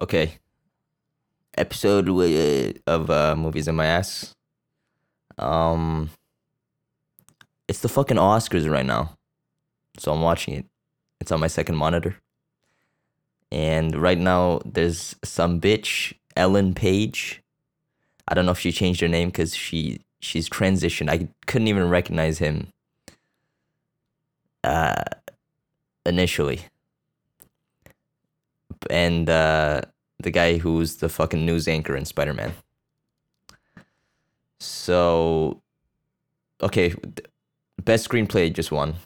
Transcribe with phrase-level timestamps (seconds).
[0.00, 0.32] Okay.
[1.56, 4.34] Episode uh, of uh, movies in my ass.
[5.38, 6.10] Um,
[7.66, 9.16] it's the fucking Oscars right now,
[9.98, 10.66] so I'm watching it.
[11.20, 12.16] It's on my second monitor,
[13.50, 17.42] and right now there's some bitch Ellen Page.
[18.28, 21.10] I don't know if she changed her name because she she's transitioned.
[21.10, 22.68] I couldn't even recognize him.
[24.62, 25.04] Uh,
[26.04, 26.60] initially
[28.90, 29.82] and uh,
[30.18, 32.52] the guy who's the fucking news anchor in Spider Man.
[34.58, 35.62] So,
[36.62, 36.94] okay,
[37.82, 38.96] best screenplay just won,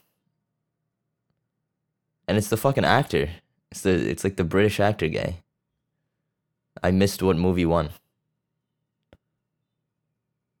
[2.27, 3.29] and it's the fucking actor.
[3.71, 5.37] It's the it's like the British actor guy.
[6.83, 7.89] I missed what movie won.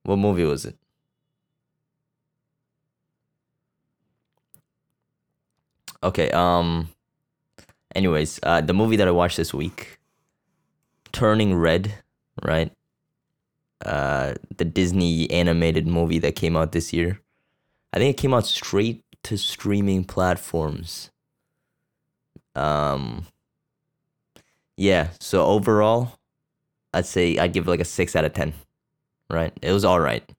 [0.03, 0.77] What movie was it?
[6.03, 6.89] Okay, um
[7.95, 9.99] anyways, uh, the movie that I watched this week,
[11.11, 11.93] Turning Red,
[12.43, 12.71] right?
[13.85, 17.19] Uh, the Disney animated movie that came out this year.
[17.93, 21.09] I think it came out straight to streaming platforms.
[22.55, 23.25] Um,
[24.77, 25.09] yeah.
[25.19, 26.19] So overall,
[26.93, 28.53] I'd say I'd give it like a six out of ten.
[29.29, 29.53] Right?
[29.61, 30.29] It was all right.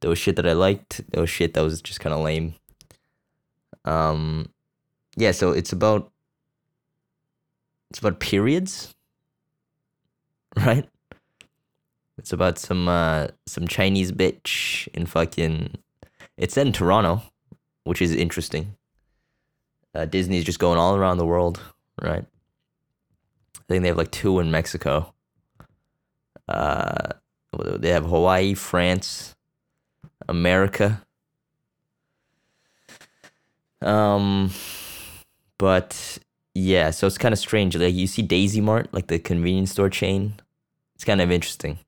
[0.00, 1.00] There was shit that I liked.
[1.10, 2.54] There was shit that was just kind of lame.
[3.84, 4.48] Um,
[5.16, 5.32] yeah.
[5.32, 6.10] So it's about
[7.94, 8.92] it's about periods,
[10.56, 10.84] right?
[12.18, 15.76] It's about some uh, some Chinese bitch in fucking.
[16.36, 17.22] It's in Toronto,
[17.84, 18.74] which is interesting.
[19.94, 21.62] Uh, Disney's just going all around the world,
[22.02, 22.24] right?
[23.56, 25.14] I think they have like two in Mexico.
[26.48, 27.10] Uh,
[27.56, 29.36] they have Hawaii, France,
[30.28, 31.00] America.
[33.80, 34.50] Um,
[35.58, 36.18] but
[36.54, 37.76] yeah, so it's kind of strange.
[37.76, 40.34] Like you see Daisy Mart, like the convenience store chain.
[40.94, 41.78] It's kind of interesting.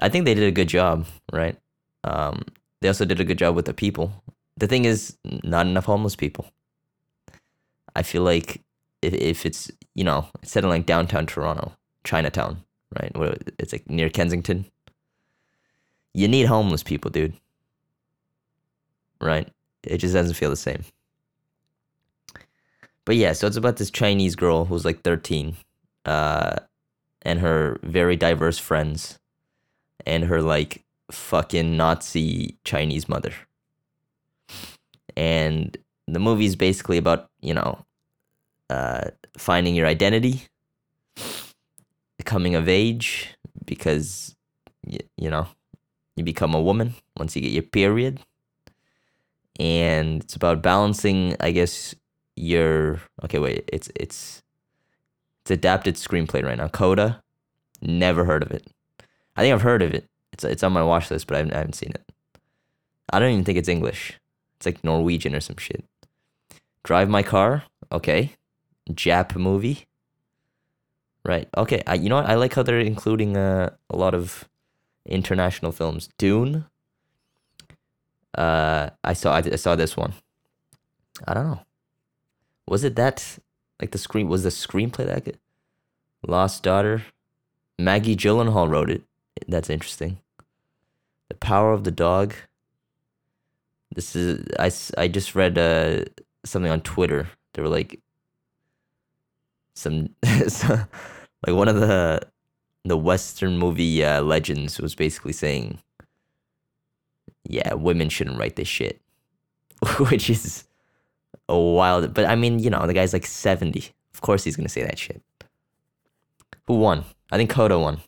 [0.00, 1.56] I think they did a good job, right?
[2.04, 2.42] Um,
[2.80, 4.12] they also did a good job with the people.
[4.56, 6.46] The thing is, not enough homeless people.
[7.94, 8.62] I feel like
[9.02, 11.72] if, if it's you know it's set in like downtown Toronto,
[12.04, 12.62] Chinatown,
[13.00, 13.12] right?
[13.58, 14.66] It's like near Kensington.
[16.14, 17.34] You need homeless people, dude.
[19.20, 19.48] Right?
[19.82, 20.84] It just doesn't feel the same.
[23.04, 25.56] But yeah, so it's about this Chinese girl who's like 13,
[26.04, 26.56] uh,
[27.22, 29.18] and her very diverse friends,
[30.06, 33.32] and her like fucking Nazi Chinese mother.
[35.16, 35.76] And
[36.06, 37.84] the movie is basically about, you know,
[38.70, 40.42] uh, finding your identity,
[42.24, 43.34] coming of age,
[43.64, 44.34] because,
[44.84, 45.46] y- you know,
[46.16, 48.20] you become a woman once you get your period.
[49.58, 51.94] And it's about balancing, I guess,
[52.36, 54.42] your okay wait it's it's
[55.42, 56.68] it's adapted screenplay right now.
[56.68, 57.22] Coda
[57.80, 58.66] never heard of it.
[59.36, 60.06] I think i've heard of it.
[60.32, 62.02] It's it's on my watch list but i haven't, I haven't seen it.
[63.12, 64.18] I don't even think it's english.
[64.56, 65.84] It's like norwegian or some shit.
[66.84, 68.32] Drive my car okay.
[68.90, 69.86] Jap movie
[71.24, 71.82] right okay.
[71.86, 72.26] I, you know what?
[72.26, 74.48] I like how they're including uh, a lot of
[75.06, 76.08] international films.
[76.18, 76.66] Dune
[78.38, 80.14] uh i saw I, I saw this one.
[81.26, 81.60] I don't know
[82.66, 83.38] was it that
[83.80, 85.38] like the screen was the screenplay that good?
[86.26, 87.02] Lost Daughter.
[87.78, 89.02] Maggie Gyllenhaal wrote it.
[89.48, 90.18] That's interesting.
[91.28, 92.34] The Power of the Dog.
[93.94, 96.04] This is I, I just read uh,
[96.44, 97.28] something on Twitter.
[97.54, 98.00] They were like
[99.74, 100.86] some like
[101.46, 102.20] one of the
[102.84, 105.78] the Western movie uh, legends was basically saying,
[107.44, 109.00] yeah, women shouldn't write this shit,
[109.98, 110.64] which is
[111.48, 112.14] a wild.
[112.14, 113.90] But I mean, you know, the guy's like 70.
[114.14, 115.22] Of course he's going to say that shit.
[116.66, 117.04] Who won?
[117.30, 118.00] I think Coda won.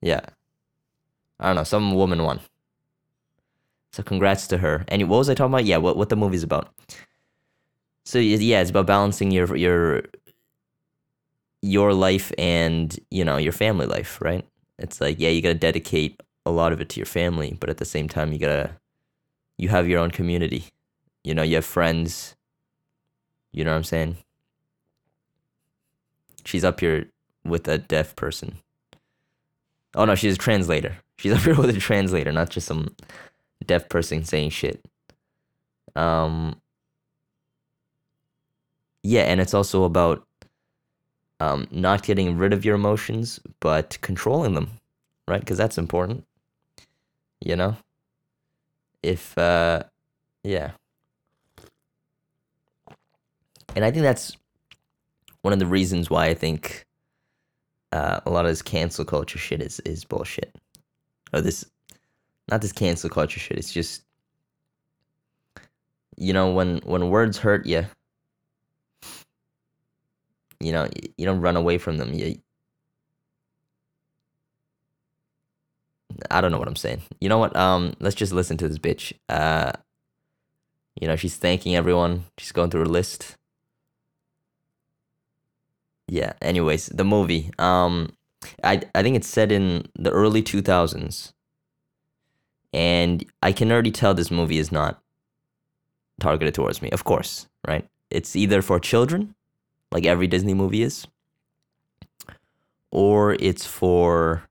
[0.00, 0.20] Yeah.
[1.40, 1.64] I don't know.
[1.64, 2.40] Some woman won.
[3.92, 4.84] So congrats to her.
[4.88, 5.64] And what was I talking about?
[5.64, 6.74] Yeah, what, what the movie's about.
[8.04, 10.02] So yeah, it's about balancing your your
[11.62, 14.44] your life and, you know, your family life, right?
[14.78, 17.70] It's like, yeah, you got to dedicate a lot of it to your family, but
[17.70, 18.70] at the same time you got to
[19.58, 20.66] you have your own community.
[21.24, 22.36] You know, you have friends.
[23.52, 24.16] You know what I'm saying?
[26.44, 27.10] She's up here
[27.44, 28.58] with a deaf person.
[29.94, 30.96] Oh no, she's a translator.
[31.18, 32.94] She's up here with a translator, not just some
[33.66, 34.84] deaf person saying shit.
[35.96, 36.60] Um
[39.02, 40.26] Yeah, and it's also about
[41.40, 44.70] um not getting rid of your emotions, but controlling them,
[45.28, 45.44] right?
[45.46, 46.24] Cuz that's important.
[47.44, 47.76] You know?
[49.02, 49.82] If uh
[50.42, 50.72] yeah
[53.74, 54.36] and i think that's
[55.46, 56.84] one of the reasons why I think
[57.92, 60.52] uh, a lot of this cancel culture shit is is bullshit.
[61.32, 61.64] Or this,
[62.50, 63.56] not this cancel culture shit.
[63.56, 64.02] It's just,
[66.16, 67.86] you know, when when words hurt you,
[70.58, 72.12] you know, you don't run away from them.
[72.12, 72.40] You,
[76.30, 77.02] I don't know what I'm saying.
[77.20, 77.54] You know what?
[77.56, 79.12] Um, let's just listen to this bitch.
[79.28, 79.72] Uh,
[81.00, 82.24] you know, she's thanking everyone.
[82.38, 83.36] She's going through her list.
[86.08, 86.32] Yeah.
[86.40, 87.50] Anyways, the movie.
[87.58, 88.12] Um,
[88.62, 91.32] I I think it's set in the early 2000s,
[92.72, 95.02] and I can already tell this movie is not
[96.20, 96.90] targeted towards me.
[96.90, 97.86] Of course, right?
[98.10, 99.34] It's either for children,
[99.90, 101.06] like every Disney movie is,
[102.90, 104.48] or it's for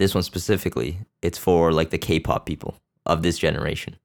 [0.00, 1.00] this one specifically.
[1.22, 2.76] It's for like the K-pop people
[3.06, 3.96] of this generation,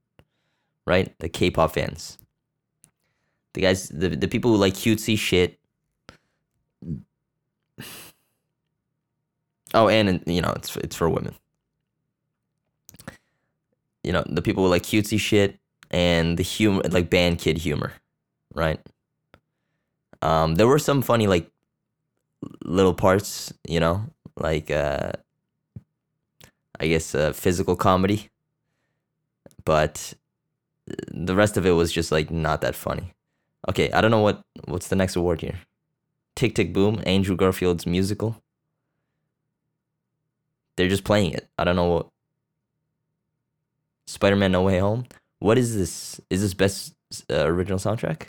[0.87, 1.17] right?
[1.19, 2.19] The K-pop fans,
[3.55, 5.59] the guys, the the people who like cutesy shit
[9.73, 11.35] Oh, and you know, it's it's for women.
[14.03, 15.59] You know, the people with like cutesy shit
[15.91, 17.93] and the humor, like band kid humor,
[18.53, 18.79] right?
[20.21, 21.51] Um, there were some funny like
[22.65, 24.05] little parts, you know,
[24.37, 25.13] like uh,
[26.79, 28.29] I guess uh, physical comedy,
[29.63, 30.13] but
[31.07, 33.13] the rest of it was just like not that funny.
[33.69, 35.59] Okay, I don't know what what's the next award here.
[36.35, 38.41] Tick Tick Boom, Andrew Garfield's musical.
[40.75, 41.47] They're just playing it.
[41.57, 42.07] I don't know what.
[44.07, 45.05] Spider Man No Way Home.
[45.39, 46.19] What is this?
[46.29, 46.93] Is this best
[47.29, 48.27] uh, original soundtrack?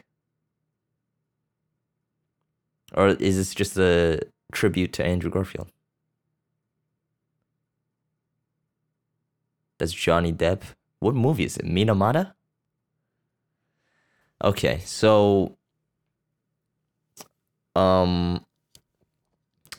[2.94, 4.20] Or is this just a
[4.52, 5.70] tribute to Andrew Garfield?
[9.78, 10.62] That's Johnny Depp.
[11.00, 11.67] What movie is it?
[11.67, 12.32] Minamata?
[14.43, 15.56] Okay, so
[17.75, 18.44] um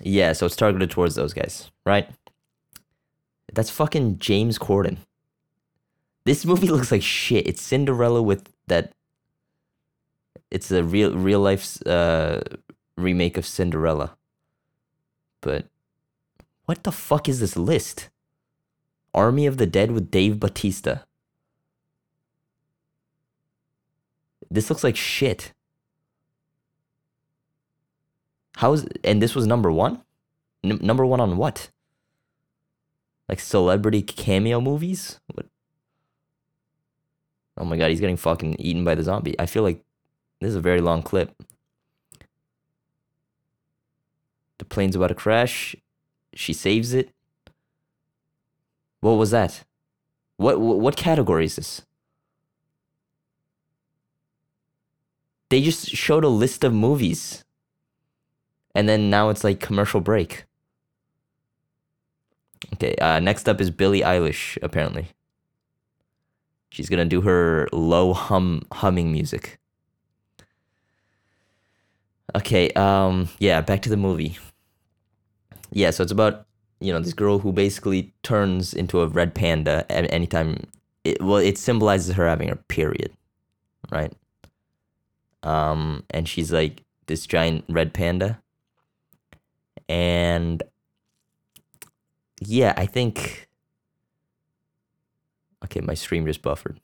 [0.02, 2.10] yeah, so it's targeted towards those guys, right?
[3.52, 4.98] That's fucking James Corden.
[6.26, 7.48] This movie looks like shit.
[7.48, 8.94] It's Cinderella with that.
[10.52, 12.42] It's a real real life uh,
[12.98, 14.18] remake of Cinderella.
[15.42, 15.66] But
[16.66, 18.10] what the fuck is this list?
[19.18, 21.04] Army of the Dead with Dave Bautista.
[24.50, 25.54] This looks like shit.
[28.56, 30.04] How's and this was number one?
[30.64, 31.69] N- number one on what?
[33.28, 35.20] like celebrity cameo movies.
[35.34, 35.48] What?
[37.58, 39.40] Oh my god, he's getting fucking eaten by the zombie.
[39.40, 39.84] I feel like
[40.40, 41.31] this is a very long clip.
[44.60, 45.75] The plane's about to crash.
[46.34, 47.12] She saves it.
[49.02, 49.64] What was that?
[50.38, 51.82] What what, category is this?
[55.50, 57.44] They just showed a list of movies.
[58.76, 60.46] And then now it's like commercial break.
[62.74, 65.08] Okay, uh, next up is Billie Eilish, apparently.
[66.70, 69.58] She's gonna do her low hum humming music.
[72.36, 74.38] Okay, um, yeah, back to the movie.
[75.72, 76.47] Yeah, so it's about
[76.79, 80.68] you know this girl who basically turns into a red panda anytime.
[81.03, 83.12] It, well, it symbolizes her having her period,
[83.91, 84.13] right?
[85.43, 88.41] Um, and she's like this giant red panda,
[89.89, 90.62] and
[92.41, 93.46] yeah, I think.
[95.65, 96.79] Okay, my stream just buffered.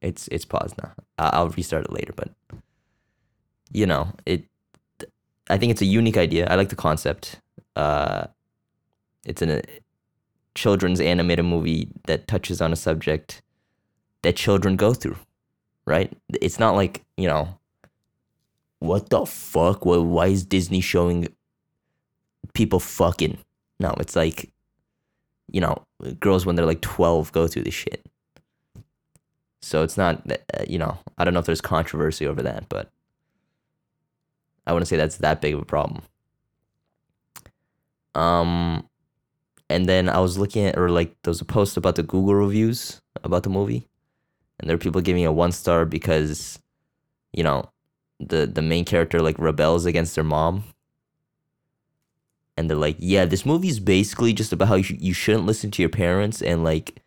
[0.00, 0.92] It's it's paused now.
[1.18, 2.30] I'll restart it later, but
[3.70, 4.44] you know it.
[5.50, 6.46] I think it's a unique idea.
[6.50, 7.40] I like the concept.
[7.76, 8.26] Uh,
[9.24, 9.62] it's a
[10.54, 13.42] children's animated movie that touches on a subject
[14.22, 15.16] that children go through,
[15.86, 16.12] right?
[16.40, 17.58] It's not like you know.
[18.80, 19.84] What the fuck?
[19.84, 21.26] Why, why is Disney showing
[22.54, 23.38] people fucking?
[23.80, 24.52] No, it's like,
[25.50, 25.84] you know,
[26.20, 28.06] girls when they're like 12 go through this shit.
[29.60, 32.90] So it's not, uh, you know, I don't know if there's controversy over that, but
[34.66, 36.02] I wouldn't say that's that big of a problem.
[38.14, 38.88] Um,
[39.70, 42.34] and then I was looking at, or like, there was a post about the Google
[42.34, 43.86] reviews about the movie,
[44.58, 46.58] and there are people giving a one star because,
[47.32, 47.70] you know,
[48.20, 50.64] the the main character like rebels against their mom
[52.58, 55.70] and they're like, yeah, this movie is basically just about how you, you shouldn't listen
[55.70, 56.42] to your parents.
[56.42, 57.00] And like,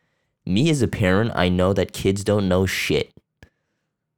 [0.46, 3.12] me as a parent, I know that kids don't know shit.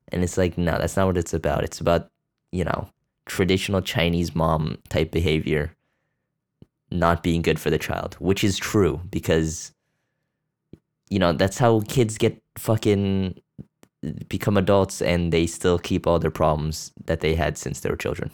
[0.10, 1.64] And it's like, no, that's not what it's about.
[1.64, 2.12] It's about,
[2.52, 2.90] you know,
[3.26, 5.76] traditional Chinese mom type behavior
[6.94, 9.74] not being good for the child, which is true because,
[11.10, 13.42] you know, that's how kids get fucking
[14.30, 17.96] become adults and they still keep all their problems that they had since they were
[17.96, 18.32] children.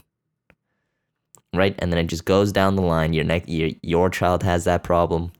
[1.53, 1.75] Right?
[1.79, 3.13] And then it just goes down the line.
[3.13, 5.31] Your next your, your child has that problem.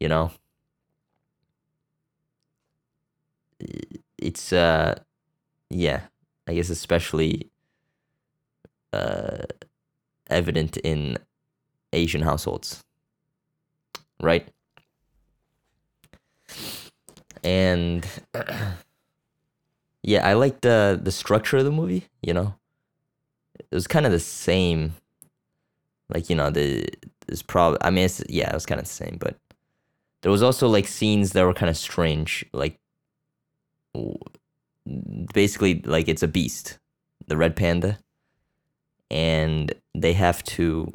[0.00, 0.30] You know?
[4.18, 4.94] It's uh
[5.70, 6.02] yeah,
[6.46, 7.50] I guess especially
[8.92, 9.44] uh
[10.28, 11.18] evident in
[11.96, 12.84] Asian households.
[14.20, 14.48] Right?
[17.42, 18.06] And
[20.02, 22.54] yeah, I like the the structure of the movie, you know.
[23.58, 24.94] It was kind of the same
[26.12, 26.86] like, you know, the
[27.26, 29.36] this probably I mean, it's, yeah, it was kind of the same, but
[30.22, 32.78] there was also like scenes that were kind of strange, like
[35.32, 36.78] basically like it's a beast,
[37.26, 37.98] the red panda,
[39.10, 40.92] and they have to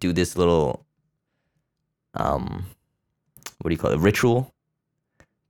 [0.00, 0.84] do this little
[2.14, 2.66] um
[3.60, 4.54] what do you call it ritual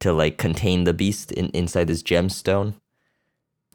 [0.00, 2.74] to like contain the beast in, inside this gemstone?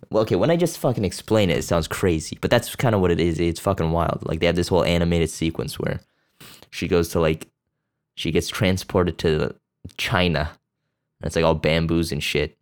[0.09, 3.01] Well okay when i just fucking explain it it sounds crazy but that's kind of
[3.01, 3.39] what it is.
[3.39, 4.23] It's fucking wild.
[4.25, 6.01] Like they have this whole animated sequence where
[6.71, 7.47] she goes to like
[8.15, 9.55] she gets transported to
[9.97, 10.51] china
[11.21, 12.57] and it's like all bamboos and shit.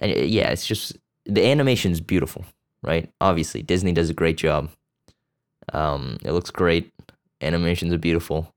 [0.00, 2.44] And yeah it's just the animation's beautiful
[2.82, 3.10] right?
[3.20, 4.68] Obviously disney does a great job
[5.72, 6.92] um it looks great.
[7.40, 8.52] Animations are beautiful.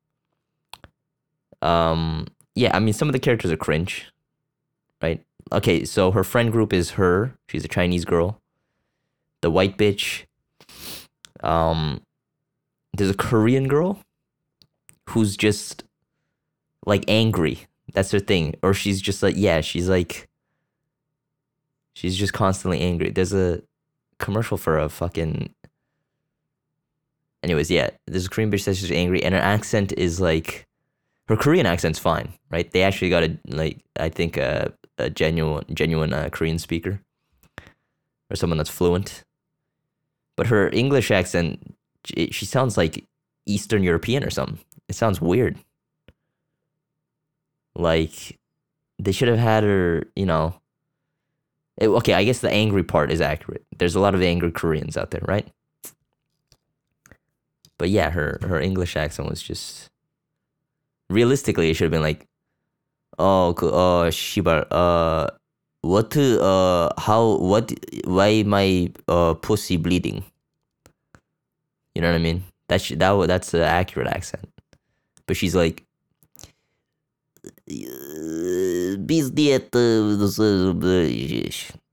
[1.62, 4.12] Um yeah i mean some of the characters are cringe
[5.02, 5.24] right?
[5.52, 7.34] Okay so her friend group is her.
[7.48, 8.42] She's a chinese girl.
[9.42, 10.26] The white bitch
[11.44, 12.02] um
[12.94, 14.02] there's a korean girl
[15.10, 15.84] who's just
[16.86, 17.60] like angry.
[17.94, 18.56] That's her thing.
[18.64, 20.28] Or she's just like yeah she's like
[21.94, 23.10] she's just constantly angry.
[23.12, 23.62] There's a
[24.20, 25.54] commercial for a fucking
[27.44, 30.68] anyways yeah a korean bitch that she's angry and her accent is like
[31.28, 32.70] her Korean accent's fine, right?
[32.72, 37.02] They actually got a like I think a, a genuine genuine uh, Korean speaker
[38.30, 39.24] or someone that's fluent.
[40.36, 41.76] But her English accent,
[42.06, 43.04] she, she sounds like
[43.46, 44.60] Eastern European or something.
[44.88, 45.58] It sounds weird.
[47.76, 48.40] Like
[49.00, 50.56] they should have had her, you know.
[51.78, 53.66] It, okay, I guess the angry part is accurate.
[53.78, 55.48] There's a lot of angry Koreans out there, right?
[57.78, 59.90] But yeah, her her English accent was just
[61.10, 62.26] realistically, it should have been like,
[63.20, 65.28] oh, uh, 씨발, uh,
[65.82, 67.72] what, uh, how, what,
[68.06, 70.24] why my uh pussy bleeding?
[71.96, 72.44] You know what I mean?
[72.68, 74.48] That's that that's the accurate accent,
[75.26, 75.84] but she's like,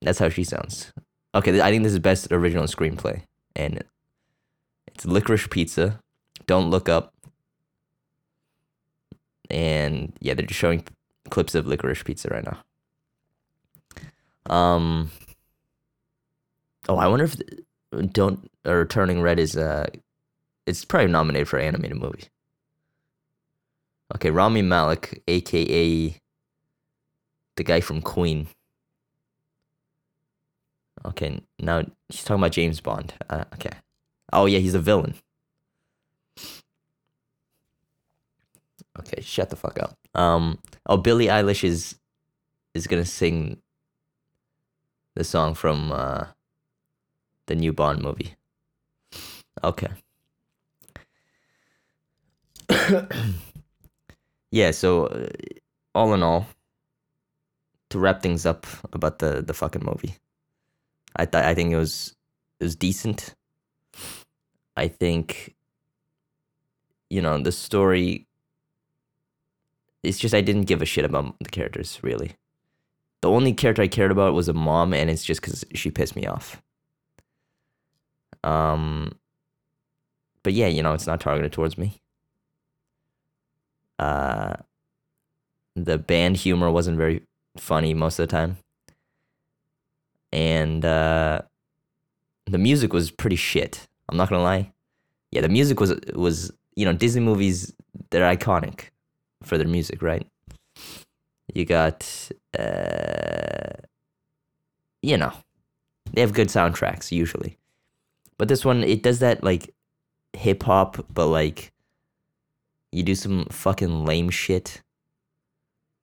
[0.02, 0.92] that's how she sounds.
[1.34, 3.22] Okay, I think this is best original screenplay,
[3.56, 3.82] and
[4.94, 6.00] it's Licorice Pizza.
[6.46, 7.14] Don't look up
[9.50, 10.84] and yeah, they're just showing
[11.30, 12.58] clips of licorice pizza right now.
[14.46, 15.10] Um.
[16.88, 17.36] Oh, I wonder if
[18.12, 19.86] don't or turning red is uh,
[20.66, 22.24] it's probably nominated for animated movie.
[24.14, 26.16] Okay, Rami Malek, aka
[27.56, 28.48] the guy from Queen.
[31.06, 33.14] Okay, now he's talking about James Bond.
[33.30, 33.70] Uh, okay.
[34.32, 35.14] Oh yeah, he's a villain.
[39.00, 39.96] Okay, shut the fuck up.
[40.14, 41.96] Um, oh, Billie Eilish is
[42.74, 43.60] is gonna sing
[45.14, 46.26] the song from uh,
[47.46, 48.34] the new Bond movie.
[49.62, 49.88] Okay.
[54.50, 54.70] yeah.
[54.70, 55.28] So, uh,
[55.94, 56.46] all in all,
[57.90, 60.16] to wrap things up about the the fucking movie,
[61.16, 62.14] I thought I think it was
[62.60, 63.34] it was decent.
[64.76, 65.54] I think
[67.10, 68.26] you know the story
[70.04, 72.36] it's just I didn't give a shit about the characters really.
[73.22, 76.14] The only character I cared about was a mom, and it's just because she pissed
[76.14, 76.60] me off.
[78.42, 79.18] Um,
[80.42, 82.02] but yeah, you know, it's not targeted towards me.
[83.98, 84.56] Uh,
[85.74, 87.22] the band humor wasn't very
[87.56, 88.58] funny most of the time,
[90.30, 91.40] and uh,
[92.44, 93.88] the music was pretty shit.
[94.08, 94.72] I'm not gonna lie.
[95.30, 97.72] Yeah, the music was was you know Disney movies
[98.10, 98.90] they're iconic
[99.42, 100.26] for their music, right?
[101.52, 103.80] You got, uh,
[105.02, 105.32] you know,
[106.12, 107.58] they have good soundtracks usually,
[108.38, 109.74] but this one it does that like
[110.32, 111.72] hip hop, but like
[112.92, 114.82] you do some fucking lame shit.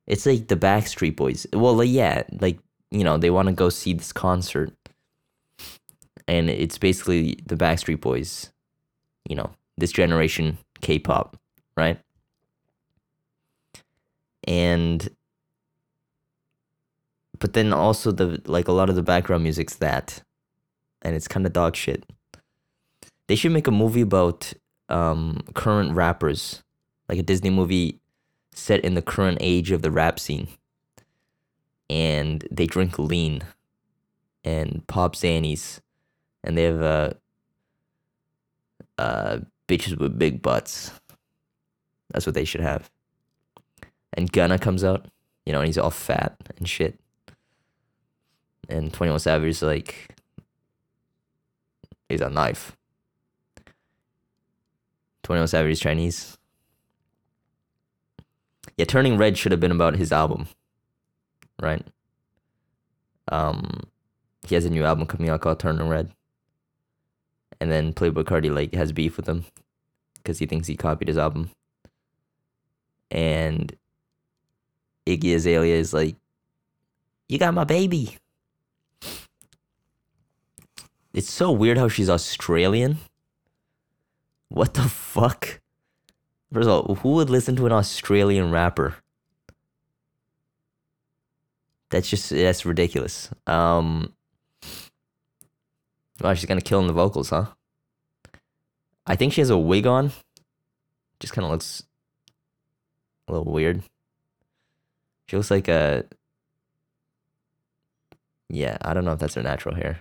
[0.08, 1.48] It's like the Backstreet Boys.
[1.54, 2.60] Well, like, yeah, like
[2.92, 4.74] you know they want to go see this concert,
[6.28, 8.52] and it's basically the Backstreet Boys.
[9.28, 11.38] You know, this generation K-pop,
[11.78, 12.00] right?
[14.46, 15.10] and
[17.40, 20.22] but then also the like a lot of the background music's that,
[21.02, 22.06] and it's kind of dog shit.
[23.28, 24.54] They should make a movie about
[24.90, 26.64] um, current rappers,
[27.08, 28.00] like a Disney movie
[28.54, 30.50] set in the current age of the rap scene.
[31.90, 33.42] And they drink lean
[34.44, 35.80] and pop zannies,
[36.44, 37.10] and they have uh,
[38.98, 40.92] uh, bitches with big butts.
[42.12, 42.90] That's what they should have.
[44.14, 45.08] And Gunna comes out,
[45.46, 47.00] you know, and he's all fat and shit.
[48.68, 50.16] And 21 Savage is like,
[52.10, 52.76] he's a knife.
[55.24, 56.38] 21 Savage is Chinese.
[58.78, 60.48] Yeah, Turning Red should have been about his album,
[61.62, 61.86] right?
[63.32, 63.82] Um,
[64.48, 66.12] he has a new album coming out called Turning Red.
[67.62, 69.46] And then Playboi Carti like has beef with him
[70.16, 71.52] because he thinks he copied his album.
[73.12, 73.72] And
[75.06, 76.16] Iggy Azalea is like,
[77.30, 78.18] "You got my baby."
[81.14, 82.98] It's so weird how she's Australian.
[84.50, 85.62] What the fuck?
[86.52, 88.96] First of all, who would listen to an Australian rapper?
[91.92, 93.30] That's just that's ridiculous.
[93.46, 94.16] Um
[96.22, 97.48] Wow, she's gonna kill in the vocals, huh?
[99.08, 100.12] I think she has a wig on.
[101.20, 101.84] Just kind of looks
[103.28, 103.84] a little weird.
[105.28, 106.06] She looks like a.
[108.50, 110.00] Yeah, I don't know if that's her natural hair.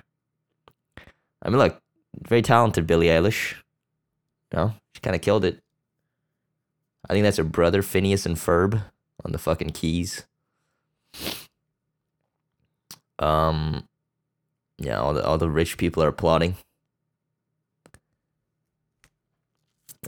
[1.43, 1.81] I mean, look,
[2.21, 3.55] very talented Billie Eilish.
[4.53, 5.61] No, she kind of killed it.
[7.09, 8.83] I think that's her brother, Phineas and Ferb,
[9.25, 10.27] on the fucking keys.
[13.19, 13.89] Um,
[14.81, 16.57] yeah, all the all the rich people are applauding.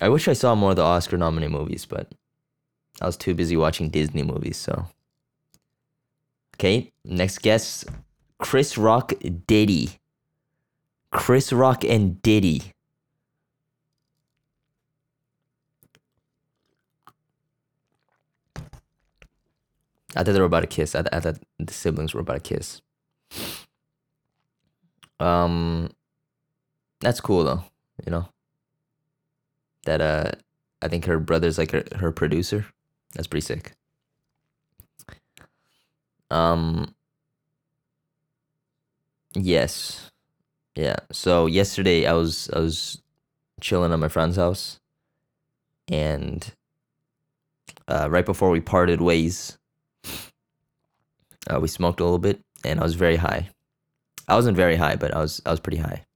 [0.00, 2.10] I wish I saw more of the Oscar nominated movies, but
[3.00, 4.86] I was too busy watching Disney movies, so.
[6.56, 7.84] Okay, next guest
[8.38, 9.12] Chris Rock
[9.46, 9.90] Diddy.
[11.10, 12.62] Chris Rock and Diddy.
[20.16, 20.94] I thought they were about to kiss.
[20.94, 22.80] I, I thought the siblings were about to kiss.
[25.22, 25.90] Um,
[27.00, 27.64] that's cool though.
[28.04, 28.28] You know.
[29.84, 30.30] That uh,
[30.82, 32.66] I think her brother's like her, her producer.
[33.14, 33.72] That's pretty sick.
[36.30, 36.94] Um.
[39.34, 40.10] Yes.
[40.74, 40.96] Yeah.
[41.10, 43.02] So yesterday I was I was
[43.60, 44.80] chilling at my friend's house,
[45.88, 46.52] and
[47.88, 49.58] uh, right before we parted ways,
[51.48, 53.50] uh, we smoked a little bit, and I was very high.
[54.32, 56.06] I wasn't very high, but I was I was pretty high.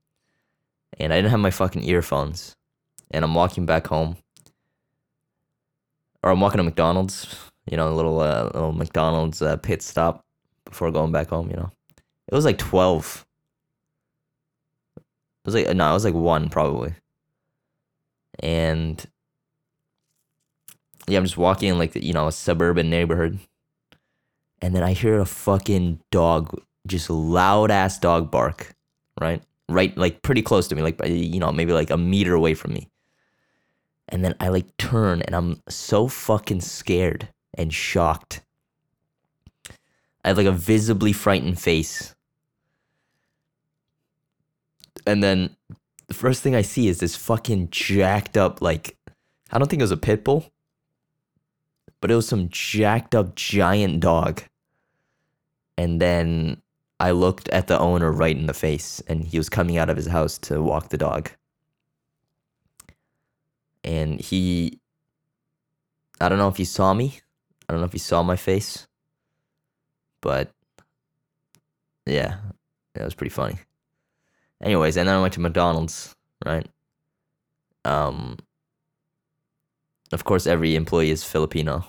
[0.98, 2.56] And I didn't have my fucking earphones.
[3.10, 4.16] And I'm walking back home.
[6.22, 7.36] Or I'm walking to McDonald's,
[7.70, 10.24] you know, a little uh, little McDonald's uh, pit stop
[10.64, 11.70] before going back home, you know.
[12.26, 13.26] It was like 12.
[14.96, 15.02] It
[15.44, 16.94] was like no, it was like 1 probably.
[18.38, 19.04] And
[21.06, 23.40] yeah, I'm just walking in like, you know, a suburban neighborhood.
[24.62, 28.74] And then I hear a fucking dog just loud ass dog bark,
[29.20, 29.42] right?
[29.68, 32.72] Right, like pretty close to me, like you know, maybe like a meter away from
[32.72, 32.88] me.
[34.08, 38.42] And then I like turn and I'm so fucking scared and shocked.
[40.24, 42.14] I have like a visibly frightened face.
[45.06, 45.56] And then
[46.08, 48.96] the first thing I see is this fucking jacked up, like,
[49.50, 50.52] I don't think it was a pit bull,
[52.00, 54.42] but it was some jacked up giant dog.
[55.78, 56.62] And then
[56.98, 59.96] I looked at the owner right in the face, and he was coming out of
[59.96, 61.30] his house to walk the dog.
[63.84, 64.80] And he,
[66.20, 67.20] I don't know if he saw me.
[67.68, 68.86] I don't know if he saw my face.
[70.20, 70.50] But
[72.06, 72.38] yeah,
[72.94, 73.58] that was pretty funny.
[74.62, 76.66] Anyways, and then I went to McDonald's, right?
[77.84, 78.38] Um,
[80.12, 81.84] of course, every employee is Filipino.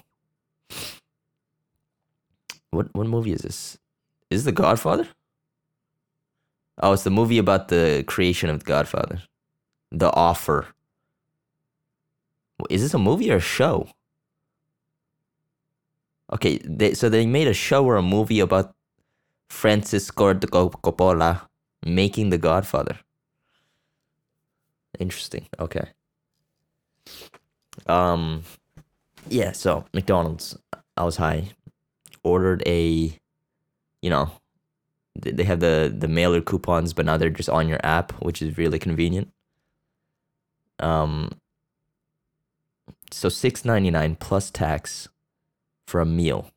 [2.71, 3.77] What what movie is this?
[4.29, 5.07] Is The Godfather?
[6.81, 9.23] Oh, it's the movie about the creation of The Godfather.
[9.91, 10.67] The Offer.
[12.69, 13.89] Is this a movie or a show?
[16.33, 18.75] Okay, they, so they made a show or a movie about
[19.49, 21.41] Francis Ford Coppola
[21.85, 22.99] making The Godfather.
[24.99, 25.47] Interesting.
[25.59, 25.87] Okay.
[27.85, 28.43] Um,
[29.29, 29.51] yeah.
[29.51, 30.57] So McDonald's.
[30.97, 31.49] I was high.
[32.23, 33.17] Ordered a
[34.07, 34.31] you know,
[35.19, 38.57] they have the the mailer coupons, but now they're just on your app, which is
[38.57, 39.33] really convenient.
[40.79, 41.31] Um,
[43.11, 45.09] so six ninety nine plus tax
[45.87, 46.51] for a meal,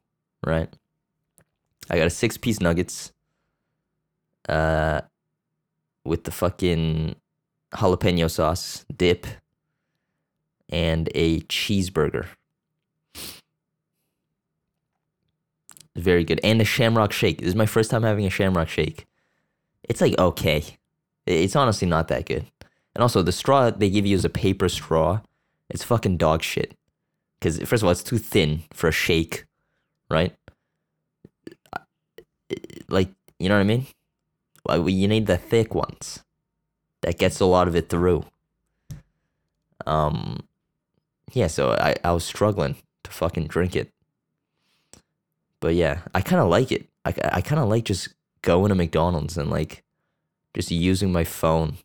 [0.47, 0.73] right?
[1.91, 3.11] I got a six piece nuggets.
[4.49, 5.01] Uh,
[6.05, 7.17] with the fucking
[7.75, 9.27] jalapeno sauce dip,
[10.69, 12.27] and a cheeseburger.
[16.01, 17.39] Very good, and a Shamrock Shake.
[17.39, 19.07] This is my first time having a Shamrock Shake.
[19.85, 20.65] It's like okay,
[21.27, 22.47] it's honestly not that good.
[22.95, 25.21] And also, the straw they give you is a paper straw.
[25.69, 26.75] It's fucking dog shit.
[27.39, 29.45] Because first of all, it's too thin for a shake,
[30.09, 30.35] right?
[32.89, 33.87] Like you know what I mean?
[34.67, 36.23] Well, you need the thick ones
[37.03, 38.25] that gets a lot of it through.
[39.87, 40.41] Um,
[41.33, 41.47] yeah.
[41.47, 43.93] So I I was struggling to fucking drink it.
[45.61, 46.89] But yeah, I kind of like it.
[47.05, 48.09] I I kind of like just
[48.43, 49.85] going to McDonald's and like
[50.55, 51.77] just using my phone,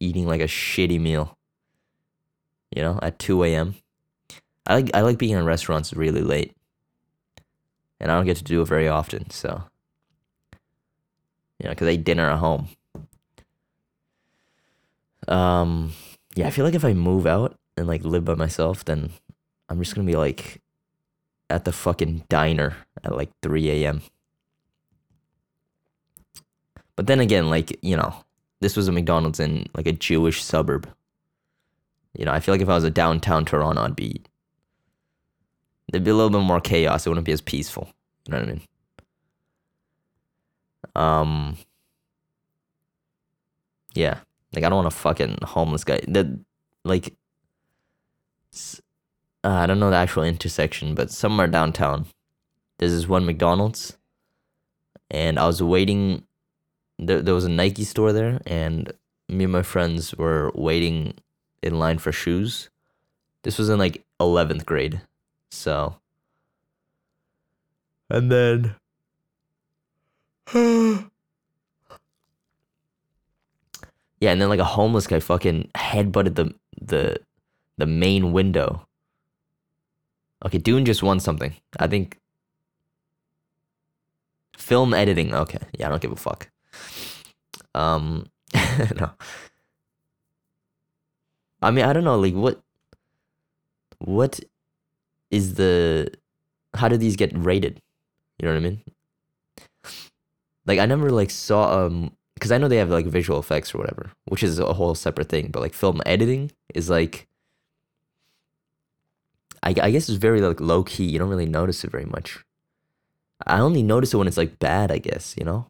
[0.00, 1.38] eating like a shitty meal.
[2.74, 3.76] You know, at two a.m.
[4.66, 6.56] I like I like being in restaurants really late,
[8.00, 9.30] and I don't get to do it very often.
[9.30, 9.62] So,
[11.58, 12.68] you know, because I eat dinner at home.
[15.28, 15.92] Um,
[16.34, 19.10] yeah, I feel like if I move out and like live by myself, then
[19.68, 20.60] I'm just gonna be like
[21.50, 24.02] at the fucking diner at like three a.m.
[26.96, 28.14] But then again, like you know,
[28.60, 30.88] this was a McDonald's in like a Jewish suburb.
[32.16, 34.22] You know, I feel like if I was a downtown Toronto, I'd be
[35.90, 37.06] there'd be a little bit more chaos.
[37.06, 37.88] It wouldn't be as peaceful.
[38.26, 38.60] You know what I mean?
[40.94, 41.56] Um.
[43.94, 44.18] Yeah,
[44.54, 46.00] like I don't want a fucking homeless guy.
[46.08, 46.26] That
[46.84, 47.14] like,
[49.44, 52.06] uh, I don't know the actual intersection, but somewhere downtown,
[52.78, 53.98] there's this one McDonald's,
[55.10, 56.24] and I was waiting.
[56.98, 58.90] There, there was a Nike store there, and
[59.28, 61.14] me and my friends were waiting
[61.62, 62.70] in line for shoes.
[63.42, 65.02] This was in like eleventh grade,
[65.50, 65.96] so.
[68.08, 68.74] And then.
[70.54, 71.02] yeah,
[74.30, 77.20] and then like a homeless guy fucking headbutted the the
[77.76, 78.86] the main window.
[80.44, 81.54] Okay, Dune just won something.
[81.78, 82.18] I think
[84.56, 85.34] film editing.
[85.34, 86.50] Okay, yeah, I don't give a fuck.
[87.74, 88.26] Um,
[88.96, 89.10] no.
[91.62, 92.18] I mean, I don't know.
[92.18, 92.60] Like, what,
[93.98, 94.40] what
[95.30, 96.10] is the?
[96.74, 97.80] How do these get rated?
[98.38, 98.82] You know what I mean?
[100.66, 103.78] Like, I never like saw um because I know they have like visual effects or
[103.78, 105.48] whatever, which is a whole separate thing.
[105.50, 107.26] But like film editing is like,
[109.64, 111.04] I, I guess it's very like low key.
[111.04, 112.44] You don't really notice it very much.
[113.46, 115.66] I only notice it when it's like bad, I guess, you know?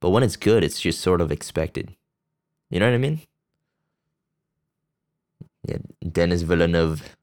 [0.00, 1.94] But when it's good, it's just sort of expected.
[2.68, 3.20] You know what I mean?
[5.66, 5.78] Yeah,
[6.10, 7.16] Denis Villeneuve.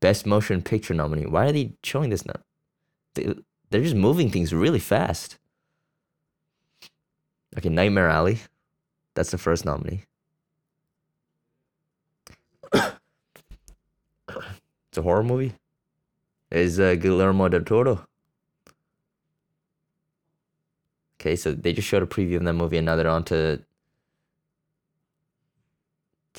[0.00, 1.26] Best motion picture nominee.
[1.26, 2.40] Why are they showing this now?
[3.14, 3.34] They,
[3.70, 5.38] they're just moving things really fast.
[7.56, 8.38] Okay, Nightmare Alley.
[9.14, 10.04] That's the first nominee.
[12.72, 12.92] it's
[14.98, 15.54] a horror movie.
[16.50, 18.06] Is uh, Guillermo del Toro.
[21.20, 23.62] Okay, so they just showed a preview of that movie, and now they're on to.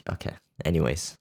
[0.10, 0.34] Okay.
[0.65, 1.17] Anyways.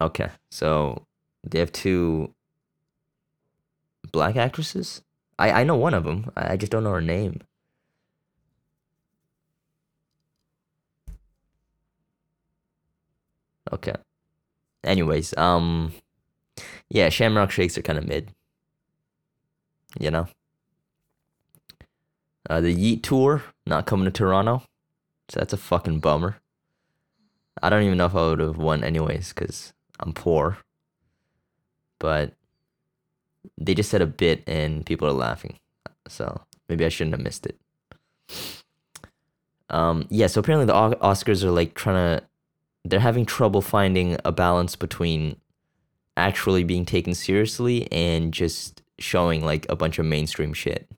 [0.00, 1.06] Okay, so
[1.44, 2.34] they have two
[4.12, 5.02] black actresses.
[5.38, 6.30] I I know one of them.
[6.36, 7.40] I just don't know her name.
[13.74, 13.94] Okay.
[14.84, 15.92] Anyways, um,
[16.88, 18.30] yeah, Shamrock Shakes are kind of mid.
[19.98, 20.28] You know.
[22.48, 24.62] Uh, the Yeet tour not coming to Toronto,
[25.28, 26.36] so that's a fucking bummer.
[27.62, 30.58] I don't even know if I would have won anyways because I'm poor.
[31.98, 32.34] But
[33.56, 35.58] they just said a bit and people are laughing,
[36.06, 37.58] so maybe I shouldn't have missed it.
[39.70, 42.24] Um, yeah, so apparently the Oscars are like trying to,
[42.84, 45.36] they're having trouble finding a balance between
[46.16, 50.88] actually being taken seriously and just showing like a bunch of mainstream shit.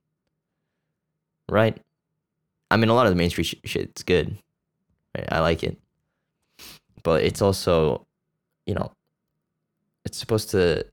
[1.49, 1.81] Right?
[2.71, 4.37] I mean, a lot of the mainstream sh- shit's good.
[5.17, 5.29] Right?
[5.31, 5.79] I like it.
[7.03, 8.07] But it's also,
[8.67, 8.93] you know,
[10.05, 10.85] it's supposed to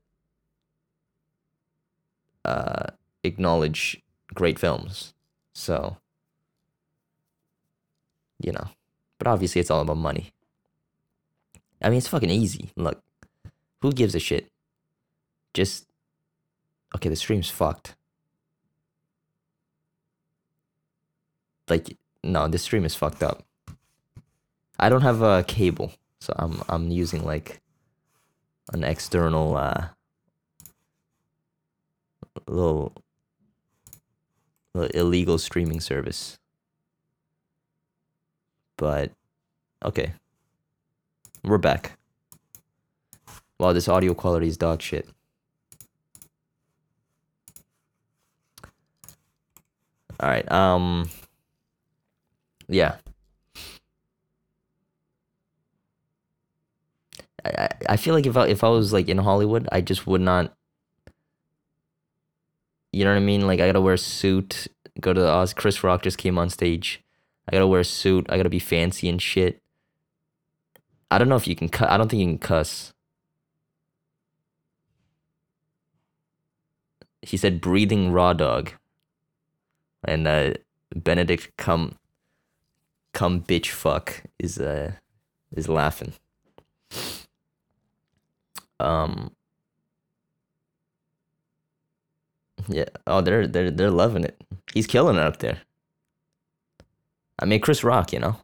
[2.44, 2.86] uh,
[3.24, 4.00] acknowledge
[4.32, 5.12] great films.
[5.54, 5.96] So,
[8.40, 8.68] you know,
[9.18, 10.33] but obviously it's all about money.
[11.84, 12.70] I mean, it's fucking easy.
[12.76, 13.02] Look,
[13.82, 14.50] who gives a shit?
[15.52, 15.86] Just,
[16.96, 17.94] okay, the stream's fucked.
[21.68, 23.44] Like, no, the stream is fucked up.
[24.78, 27.60] I don't have a cable, So I'm I'm using like
[28.72, 29.88] an external uh
[32.48, 32.92] little,
[34.74, 36.38] little illegal streaming service.
[38.76, 39.12] But
[39.84, 40.14] okay.
[41.44, 41.98] We're back.
[43.60, 45.06] Wow, this audio quality is dog shit.
[50.18, 50.50] All right.
[50.50, 51.10] Um.
[52.66, 52.96] Yeah.
[57.44, 60.22] I, I feel like if I if I was like in Hollywood, I just would
[60.22, 60.54] not.
[62.90, 63.46] You know what I mean?
[63.46, 65.52] Like I gotta wear a suit, go to the Oz.
[65.52, 67.04] Chris Rock just came on stage.
[67.46, 68.24] I gotta wear a suit.
[68.30, 69.60] I gotta be fancy and shit.
[71.14, 71.90] I don't know if you can cut.
[71.90, 72.92] I don't think you can cuss.
[77.22, 78.72] He said breathing raw dog.
[80.02, 80.54] And uh
[80.92, 81.98] Benedict come
[83.12, 84.94] come bitch fuck is uh
[85.52, 86.14] is laughing.
[88.80, 89.30] Um
[92.66, 92.86] Yeah.
[93.06, 94.42] Oh, they're they're they're loving it.
[94.72, 95.60] He's killing it up there.
[97.38, 98.36] I mean, Chris Rock, you know,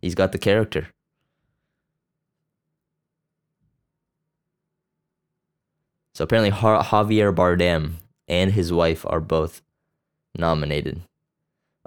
[0.00, 0.88] he's got the character.
[6.14, 7.94] So apparently, Ja- Javier Bardem
[8.28, 9.62] and his wife are both
[10.38, 11.02] nominated.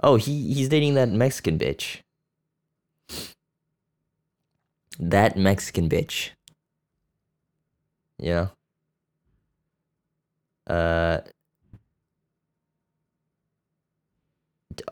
[0.02, 1.98] Oh, he he's dating that Mexican bitch.
[4.98, 6.30] That Mexican bitch.
[8.18, 8.48] Yeah.
[10.66, 11.20] Uh.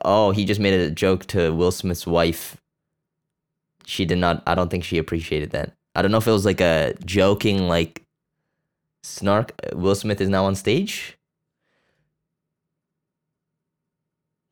[0.05, 2.57] Oh, he just made a joke to Will Smith's wife.
[3.87, 4.42] She did not.
[4.47, 5.73] I don't think she appreciated that.
[5.94, 8.04] I don't know if it was like a joking, like
[9.05, 9.53] snark.
[9.62, 11.19] Uh, Will Smith is now on stage.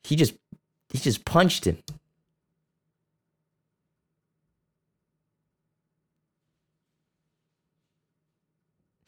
[0.05, 0.35] He just
[0.91, 1.79] he just punched him.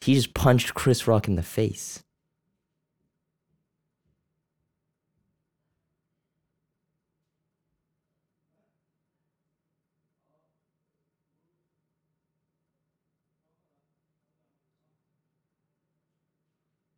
[0.01, 2.04] He just punched Chris Rock in the face.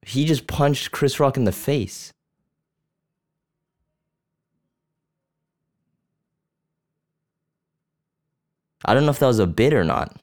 [0.08, 2.14] He just punched Chris Rock in the face.
[8.86, 10.16] I don't know if that was a bit or not.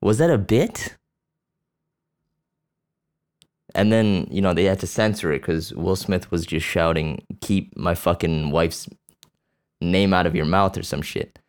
[0.00, 0.96] Was that a bit?
[3.74, 7.26] And then, you know, they had to censor it because Will Smith was just shouting,
[7.40, 8.88] keep my fucking wife's
[9.80, 11.40] name out of your mouth or some shit.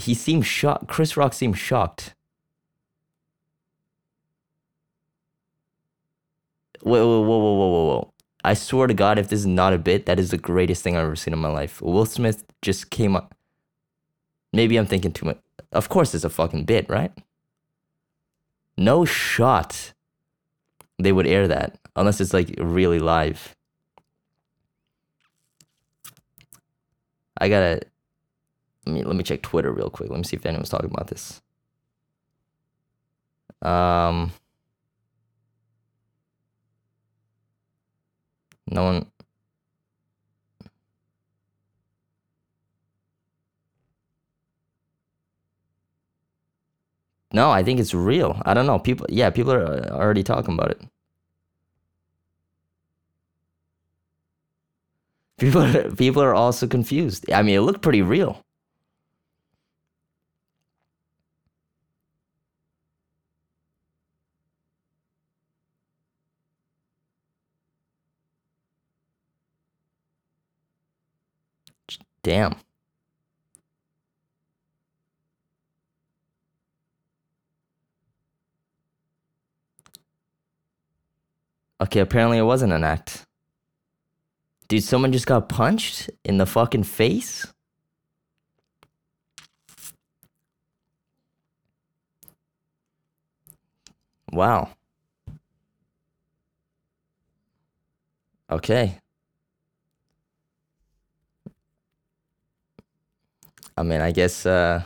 [0.00, 0.88] He seemed shocked.
[0.88, 2.14] Chris Rock seemed shocked.
[6.82, 8.12] Whoa, whoa, whoa, whoa, whoa, whoa.
[8.42, 10.96] I swear to God, if this is not a bit, that is the greatest thing
[10.96, 11.82] I've ever seen in my life.
[11.82, 13.34] Will Smith just came up.
[14.52, 15.38] Maybe I'm thinking too much.
[15.72, 17.12] Of course, it's a fucking bit, right?
[18.78, 19.92] No shot
[20.98, 23.54] they would air that unless it's like really live.
[27.38, 27.82] I gotta
[28.90, 30.10] let me let me check Twitter real quick.
[30.10, 31.40] Let me see if anyone's talking about this.
[33.62, 34.32] Um,
[38.70, 39.06] no one.
[47.32, 48.40] No, I think it's real.
[48.44, 48.78] I don't know.
[48.78, 50.82] People, yeah, people are already talking about it.
[55.38, 57.30] People, people are also confused.
[57.32, 58.44] I mean, it looked pretty real.
[72.22, 72.54] Damn.
[81.80, 83.24] Okay, apparently it wasn't an act.
[84.68, 87.46] Dude, someone just got punched in the fucking face?
[94.32, 94.70] Wow.
[98.50, 98.98] Okay.
[103.80, 104.44] I mean, I guess.
[104.44, 104.82] Uh,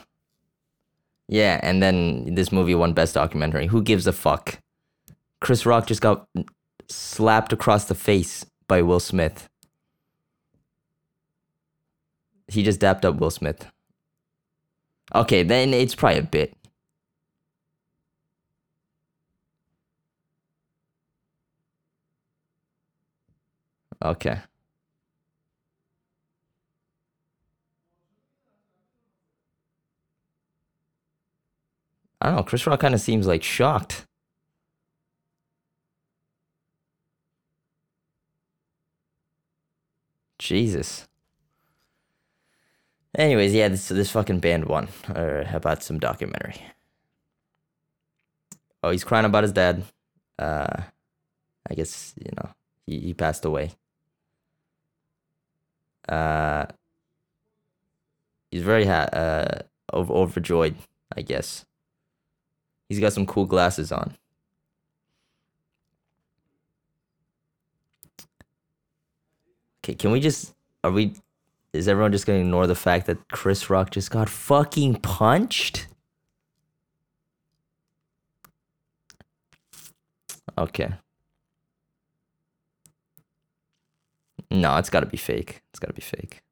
[1.27, 3.67] yeah, and then this movie won Best Documentary.
[3.67, 4.61] Who gives a fuck?
[5.41, 6.29] Chris Rock just got
[6.89, 9.49] slapped across the face by Will Smith.
[12.47, 13.67] He just dapped up Will Smith.
[15.13, 16.55] Okay, then it's probably a bit.
[24.05, 24.41] Okay.
[32.25, 32.43] I don't know.
[32.45, 34.07] Chris Rock kind of seems like shocked.
[40.39, 41.07] Jesus.
[43.17, 46.57] Anyways, yeah, this this fucking band won uh, about some documentary.
[48.83, 49.85] Oh, he's crying about his dad.
[50.39, 50.83] Uh,
[51.71, 52.51] I guess you know
[52.87, 53.73] he, he passed away.
[56.09, 56.67] Uh,
[58.51, 59.59] he's very ha- uh
[59.93, 60.77] over- overjoyed.
[61.15, 61.67] I guess
[62.89, 64.17] he's got some cool glasses on.
[69.85, 71.15] Okay, can we just are we
[71.75, 75.89] is everyone just gonna ignore the fact that Chris Rock just got fucking punched?
[80.57, 80.95] Okay.
[84.51, 85.63] No, it's gotta be fake.
[85.71, 86.43] It's gotta be fake.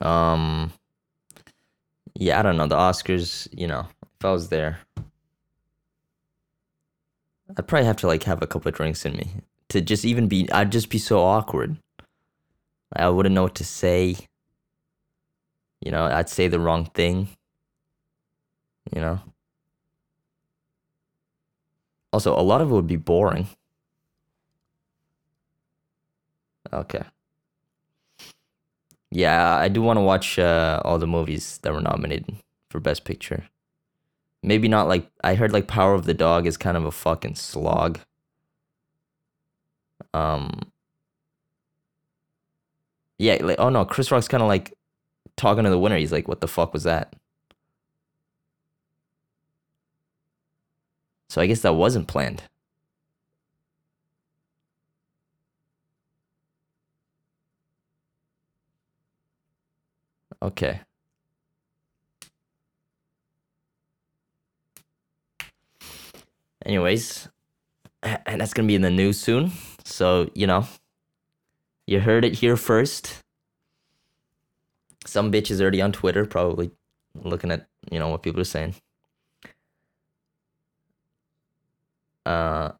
[0.00, 0.72] Um
[2.20, 2.66] Yeah, I don't know.
[2.66, 3.86] The Oscars, you know,
[4.18, 4.80] if I was there,
[7.56, 9.30] I'd probably have to like have a couple of drinks in me
[9.68, 10.50] to just even be.
[10.50, 11.76] I'd just be so awkward.
[12.92, 14.16] I wouldn't know what to say.
[15.80, 17.28] You know, I'd say the wrong thing.
[18.92, 19.20] You know.
[22.12, 23.46] Also, a lot of it would be boring.
[26.72, 27.04] Okay.
[29.10, 32.36] Yeah, I do want to watch uh, all the movies that were nominated
[32.70, 33.48] for Best Picture.
[34.42, 37.36] Maybe not like I heard like Power of the Dog is kind of a fucking
[37.36, 38.00] slog.
[40.14, 40.70] Um
[43.18, 44.72] Yeah, like oh no, Chris Rock's kind of like
[45.36, 45.98] talking to the winner.
[45.98, 47.14] He's like, "What the fuck was that?"
[51.30, 52.42] So I guess that wasn't planned.
[60.42, 60.80] Okay.
[66.64, 67.28] Anyways,
[68.02, 69.52] and that's gonna be in the news soon.
[69.84, 70.66] So you know,
[71.86, 73.22] you heard it here first.
[75.06, 76.70] Some bitch is already on Twitter, probably
[77.14, 78.74] looking at you know what people are saying.
[82.26, 82.72] Uh.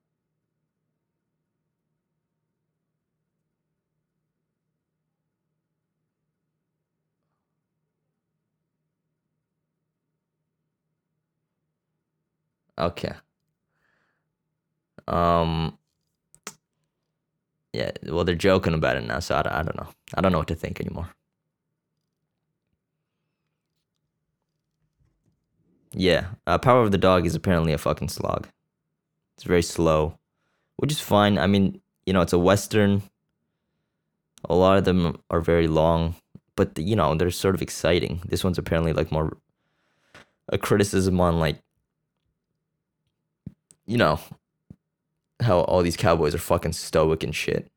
[12.78, 13.12] Okay.
[15.06, 15.78] Um.
[17.72, 17.90] Yeah.
[18.04, 19.88] Well, they're joking about it now, so I, I don't know.
[20.14, 21.08] I don't know what to think anymore.
[25.92, 26.28] Yeah.
[26.46, 28.48] Uh, Power of the Dog is apparently a fucking slog.
[29.36, 30.18] It's very slow,
[30.76, 31.38] which is fine.
[31.38, 33.02] I mean, you know, it's a western.
[34.48, 36.14] A lot of them are very long,
[36.56, 38.20] but you know, they're sort of exciting.
[38.26, 39.36] This one's apparently like more
[40.48, 41.60] a criticism on like
[43.88, 44.20] you know
[45.42, 47.70] how all these cowboys are fucking stoic and shit.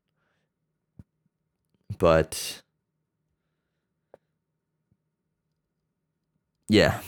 [1.98, 2.62] But
[6.70, 7.02] yeah,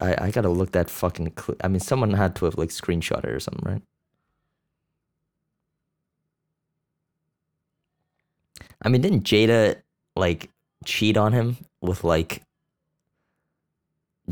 [0.00, 1.32] I I gotta look that fucking.
[1.38, 3.82] Cl- I mean, someone had to have like screenshot it or something, right?
[8.82, 9.82] I mean, didn't Jada
[10.16, 10.50] like
[10.84, 12.42] cheat on him with like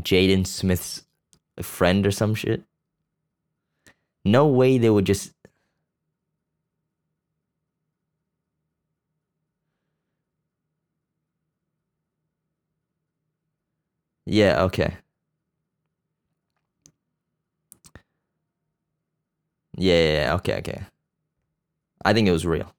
[0.01, 1.03] Jaden Smith's
[1.61, 2.63] friend or some shit?
[4.25, 5.33] No way they would just.
[14.25, 14.97] Yeah, okay.
[19.77, 20.81] Yeah, yeah, yeah, okay, okay.
[22.05, 22.73] I think it was real.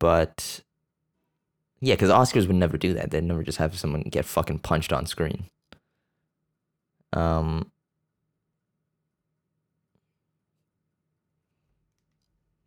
[0.00, 0.62] But
[1.80, 3.10] yeah, because Oscars would never do that.
[3.10, 5.44] They'd never just have someone get fucking punched on screen.
[7.12, 7.70] Um,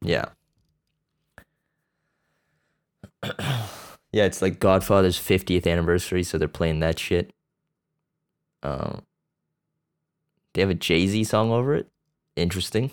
[0.02, 0.26] yeah.
[4.12, 7.34] yeah, it's like Godfather's 50th anniversary, so they're playing that shit.
[8.64, 9.04] Um,
[10.54, 11.90] they have a Jay Z song over it.
[12.36, 12.92] Interesting.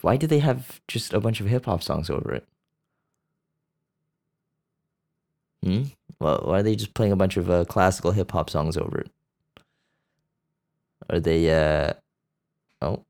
[0.00, 2.46] Why do they have just a bunch of hip hop songs over it?
[5.62, 5.84] Hmm.
[6.20, 9.00] Well, why are they just playing a bunch of uh, classical hip hop songs over
[9.00, 9.10] it?
[11.10, 11.50] Are they?
[11.50, 11.94] uh
[12.82, 13.04] Oh.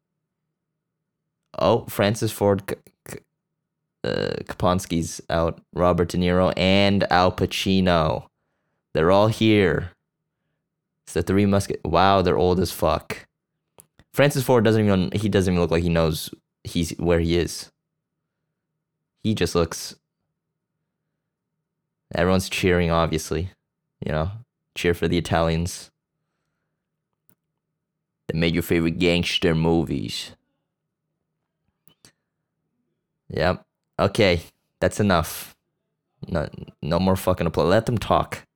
[1.59, 2.63] Oh, Francis Ford
[3.09, 3.19] C-
[4.05, 5.61] uh, Kaponsky's out.
[5.75, 8.27] Robert De Niro and Al Pacino.
[8.95, 9.93] They're all here.
[11.05, 11.81] It's the Three Musket.
[11.85, 13.27] Wow, they're old as fuck.
[14.13, 16.31] Francis Ford doesn't even he doesn't even look like he knows
[16.65, 17.71] he's where he is.
[19.23, 19.97] He just looks.
[22.15, 23.51] Everyone's cheering, obviously.
[24.05, 24.31] You know,
[24.75, 25.91] cheer for the Italians.
[28.29, 30.33] They made your favorite gangster movies.
[33.33, 33.65] Yep.
[33.99, 34.43] Okay,
[34.81, 35.57] that's enough.
[36.29, 36.49] No,
[36.83, 37.69] no more fucking applause.
[37.69, 38.47] Let them talk.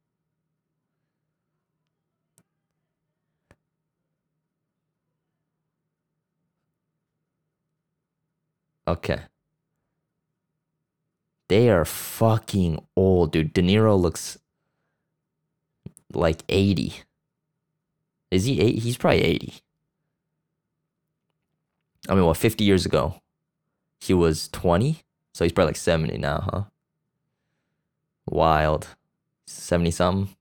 [8.87, 9.21] Okay.
[11.49, 13.53] They are fucking old, dude.
[13.53, 14.39] De Niro looks
[16.13, 16.95] like 80.
[18.31, 18.79] Is he 80?
[18.81, 19.55] He's probably 80.
[22.09, 23.21] I mean, what, 50 years ago?
[24.07, 25.03] He was 20?
[25.35, 26.63] So he's probably like 70 now, huh?
[28.27, 28.89] Wild.
[29.47, 30.37] 70 something.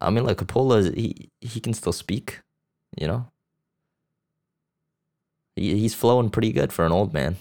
[0.00, 2.40] I mean, like Coppola, he, he can still speak,
[2.96, 3.30] you know?
[5.54, 7.36] He, he's flowing pretty good for an old man.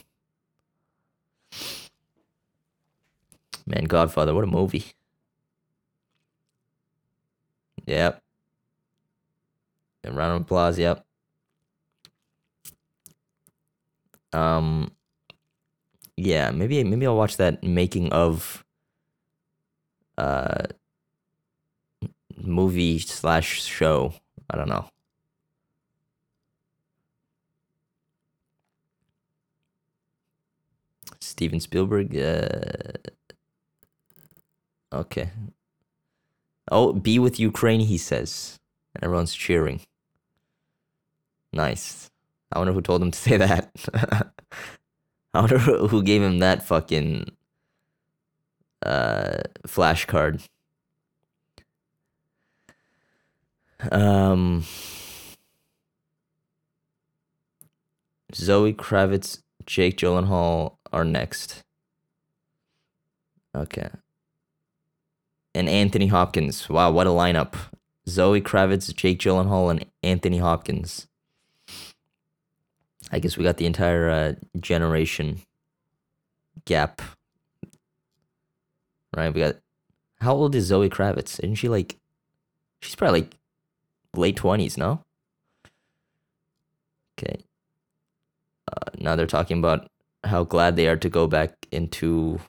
[3.66, 4.86] Man, Godfather, what a movie.
[7.88, 8.22] Yep.
[10.04, 11.07] And round of applause, yep.
[14.38, 14.92] Um
[16.16, 18.64] yeah, maybe maybe I'll watch that making of
[20.18, 20.66] uh
[22.38, 24.14] movie slash show.
[24.50, 24.90] I don't know.
[31.20, 32.16] Steven Spielberg.
[32.16, 32.94] Uh,
[34.92, 35.30] okay.
[36.72, 38.58] Oh, be with Ukraine, he says.
[38.96, 39.82] And everyone's cheering.
[41.54, 42.10] Nice.
[42.52, 43.72] I wonder who told him to say that.
[45.34, 47.32] I wonder who gave him that fucking
[48.84, 49.38] uh,
[49.68, 50.48] flashcard.
[53.92, 54.64] Um,
[58.34, 61.64] Zoe Kravitz, Jake Gyllenhaal are next.
[63.56, 63.90] Okay.
[65.54, 66.70] And Anthony Hopkins.
[66.70, 67.56] Wow, what a lineup.
[68.08, 71.08] Zoe Kravitz, Jake Gyllenhaal, and Anthony Hopkins.
[73.12, 75.42] I guess we got the entire uh, generation
[76.66, 77.02] gap.
[79.16, 79.34] Right?
[79.34, 79.56] We got.
[80.20, 81.40] How old is Zoe Kravitz?
[81.40, 81.98] Isn't she like.
[82.82, 83.38] She's probably like
[84.16, 85.02] late 20s, no?
[87.18, 87.44] Okay.
[88.72, 89.90] Uh, now they're talking about
[90.24, 92.40] how glad they are to go back into.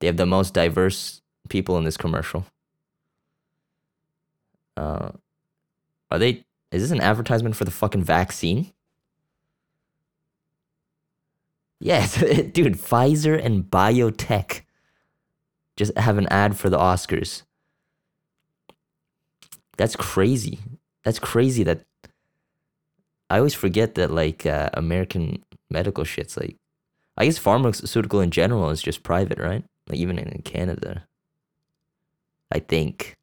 [0.00, 2.46] They have the most diverse people in this commercial.
[4.76, 5.10] Uh,
[6.10, 6.44] are they?
[6.70, 8.72] Is this an advertisement for the fucking vaccine?
[11.80, 12.16] Yes,
[12.52, 12.74] dude.
[12.74, 14.62] Pfizer and BioNTech
[15.76, 17.42] just have an ad for the Oscars.
[19.76, 20.58] That's crazy.
[21.04, 21.62] That's crazy.
[21.62, 21.84] That
[23.30, 26.56] I always forget that like uh, American medical shit's like
[27.16, 29.64] I guess pharmaceutical in general is just private, right?
[29.88, 31.06] Like even in Canada.
[32.50, 33.16] I think.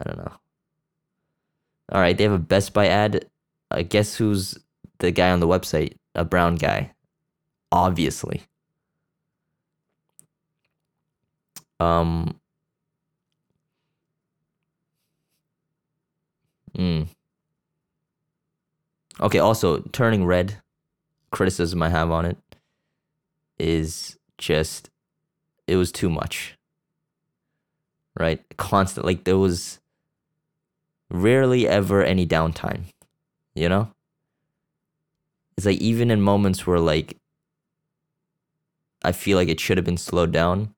[0.00, 0.32] I don't know.
[1.90, 3.26] All right, they have a Best Buy ad.
[3.70, 4.58] I guess who's
[4.98, 5.94] the guy on the website?
[6.14, 6.92] A brown guy.
[7.72, 8.42] Obviously.
[11.80, 12.38] Um
[16.76, 17.08] Mm.
[19.20, 20.60] Okay, also turning red
[21.30, 22.38] criticism I have on it
[23.58, 24.90] is just
[25.66, 26.56] it was too much.
[28.18, 28.42] Right?
[28.56, 29.80] Constant like there was
[31.10, 32.84] rarely ever any downtime.
[33.54, 33.90] You know?
[35.56, 37.17] It's like even in moments where like
[39.02, 40.74] I feel like it should have been slowed down,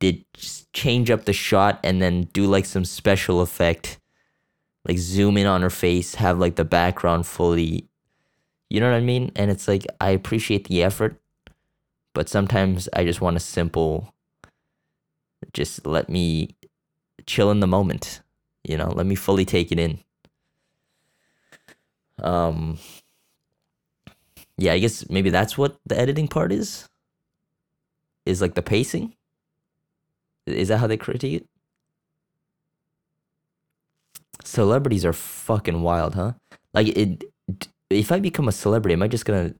[0.00, 0.24] did
[0.72, 3.98] change up the shot and then do like some special effect
[4.86, 7.88] like zoom in on her face, have like the background fully
[8.68, 9.30] you know what I mean?
[9.36, 11.20] And it's like I appreciate the effort,
[12.14, 14.12] but sometimes I just want a simple
[15.52, 16.56] just let me
[17.26, 18.22] chill in the moment,
[18.64, 20.00] you know, let me fully take it in.
[22.22, 22.78] Um
[24.58, 26.88] yeah, I guess maybe that's what the editing part is.
[28.26, 29.14] Is like the pacing.
[30.46, 31.48] Is that how they critique it?
[34.44, 36.34] Celebrities are fucking wild, huh?
[36.74, 37.24] Like it
[37.90, 39.54] if I become a celebrity, am I just gonna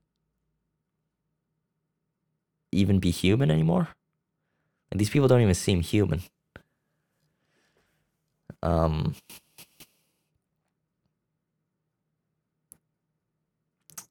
[2.71, 3.89] even be human anymore?
[4.91, 6.21] And these people don't even seem human.
[8.63, 9.15] Um,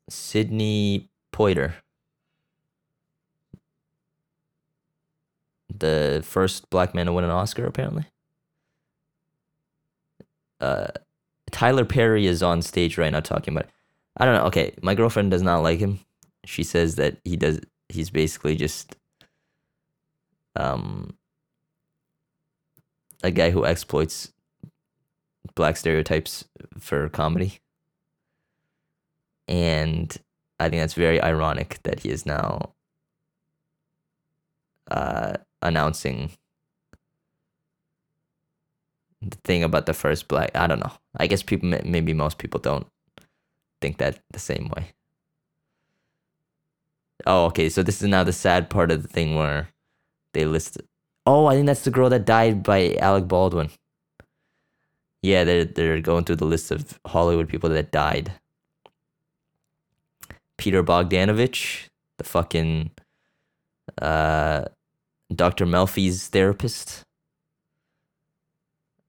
[0.08, 1.74] Sidney Poitier,
[5.74, 8.06] the first black man to win an Oscar, apparently.
[10.60, 10.88] uh,
[11.50, 13.66] Tyler Perry is on stage right now talking about.
[13.66, 13.72] It.
[14.18, 14.44] I don't know.
[14.46, 16.00] Okay, my girlfriend does not like him.
[16.44, 17.60] She says that he does.
[17.88, 18.96] He's basically just
[20.56, 21.16] um
[23.22, 24.32] a guy who exploits
[25.54, 26.44] black stereotypes
[26.78, 27.60] for comedy.
[29.48, 30.16] And
[30.60, 32.74] I think that's very ironic that he is now
[34.90, 36.30] uh, announcing
[39.22, 40.50] the thing about the first black.
[40.54, 40.92] I don't know.
[41.16, 42.86] I guess people, maybe most people don't
[43.80, 44.92] think that the same way.
[47.26, 47.68] Oh, okay.
[47.68, 49.68] So this is now the sad part of the thing where
[50.32, 50.78] they list.
[51.24, 53.70] Oh, I think that's the girl that died by Alec Baldwin.
[55.22, 58.32] Yeah, they're they're going through the list of Hollywood people that died.
[60.56, 61.88] Peter Bogdanovich,
[62.18, 62.90] the fucking
[64.00, 64.66] uh,
[65.34, 65.66] Dr.
[65.66, 67.02] Melfi's therapist.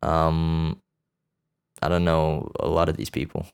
[0.01, 0.81] Um,
[1.81, 3.45] I don't know a lot of these people.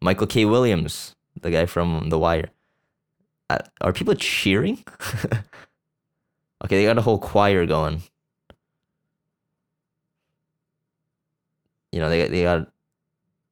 [0.00, 0.44] Michael K.
[0.44, 2.50] Williams, the guy from The Wire.
[3.48, 4.82] Uh, are people cheering?
[6.64, 8.02] okay, they got a whole choir going.
[11.92, 12.70] You know, they they got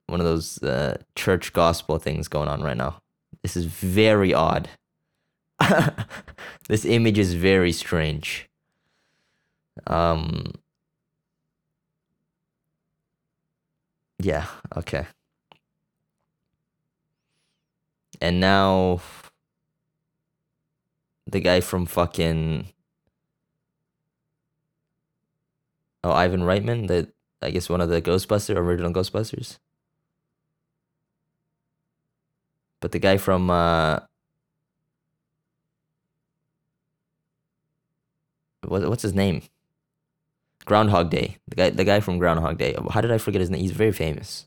[0.06, 3.00] one of those uh, church gospel things going on right now.
[3.42, 4.68] This is very odd.
[6.68, 8.48] this image is very strange.
[9.86, 10.52] Um.
[14.18, 14.46] Yeah.
[14.76, 15.06] Okay.
[18.20, 19.00] And now
[21.26, 22.72] the guy from fucking
[26.04, 29.58] oh Ivan Reitman, the I guess one of the Ghostbuster original Ghostbusters.
[32.80, 34.00] But the guy from uh
[38.68, 39.42] what, what's his name?
[40.64, 41.38] Groundhog Day.
[41.48, 42.76] The guy the guy from Groundhog Day.
[42.90, 43.60] How did I forget his name?
[43.60, 44.46] He's very famous.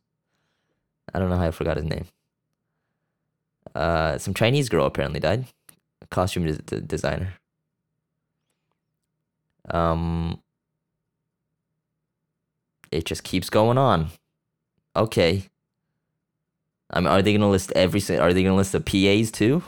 [1.13, 2.05] I don't know how I forgot his name.
[3.73, 5.45] Uh some Chinese girl apparently died.
[6.09, 7.33] Costume des- designer.
[9.69, 10.41] Um
[12.91, 14.09] it just keeps going on.
[14.95, 15.45] Okay.
[16.89, 18.01] I mean, are they gonna list every?
[18.17, 19.63] Are they gonna list the PAs too?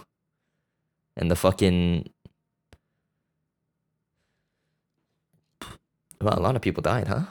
[1.16, 2.10] And the fucking.
[6.24, 7.26] Well, a lot of people died, huh?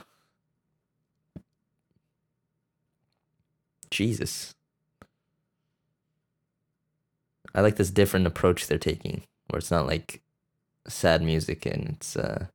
[3.91, 4.55] Jesus.
[7.55, 10.21] I like this different approach they're taking, where it's not like
[10.87, 12.47] sad music and it's uh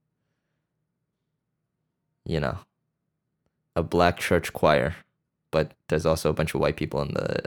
[2.26, 2.58] you know
[3.76, 4.96] a black church choir,
[5.50, 7.44] but there's also a bunch of white people in the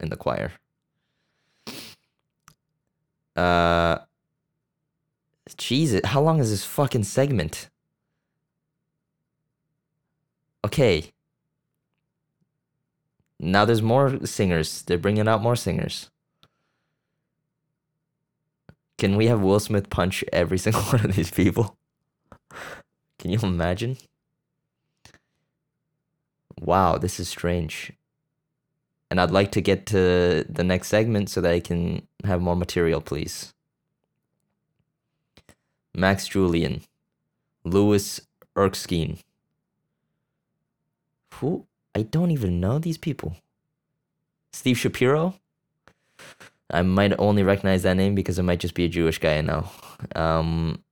[0.00, 0.52] in the choir.
[3.36, 3.98] Uh
[5.56, 7.70] Jesus, how long is this fucking segment?
[10.64, 11.12] Okay.
[13.40, 14.82] Now there's more singers.
[14.82, 16.10] They're bringing out more singers.
[18.98, 21.76] Can we have Will Smith punch every single one of these people?
[23.18, 23.96] Can you imagine?
[26.60, 27.92] wow, this is strange.
[29.10, 32.56] And I'd like to get to the next segment so that I can have more
[32.56, 33.54] material, please.
[35.94, 36.82] Max Julien,
[37.64, 38.20] Louis
[38.56, 39.18] Erskine.
[41.34, 41.66] Who?
[41.94, 43.36] I don't even know these people.
[44.52, 45.34] Steve Schapiro?
[46.70, 49.40] I might only recognize that name because it might just be a Jewish guy I
[49.40, 49.68] know.
[50.14, 50.82] Um,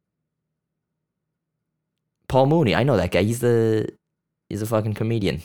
[2.29, 3.23] Paul Mooney, I know that guy.
[3.23, 3.89] He's the
[4.49, 5.43] he's a fucking comedian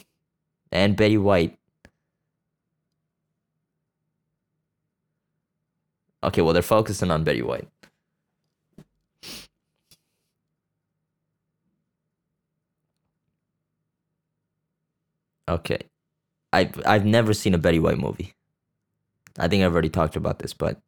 [0.72, 1.58] and Betty White.
[6.24, 7.68] Okay, well, they're focusing on Betty White.
[15.52, 15.82] Okay.
[16.54, 18.34] I've I've never seen a Betty White movie.
[19.40, 20.82] I think I've already talked about this, but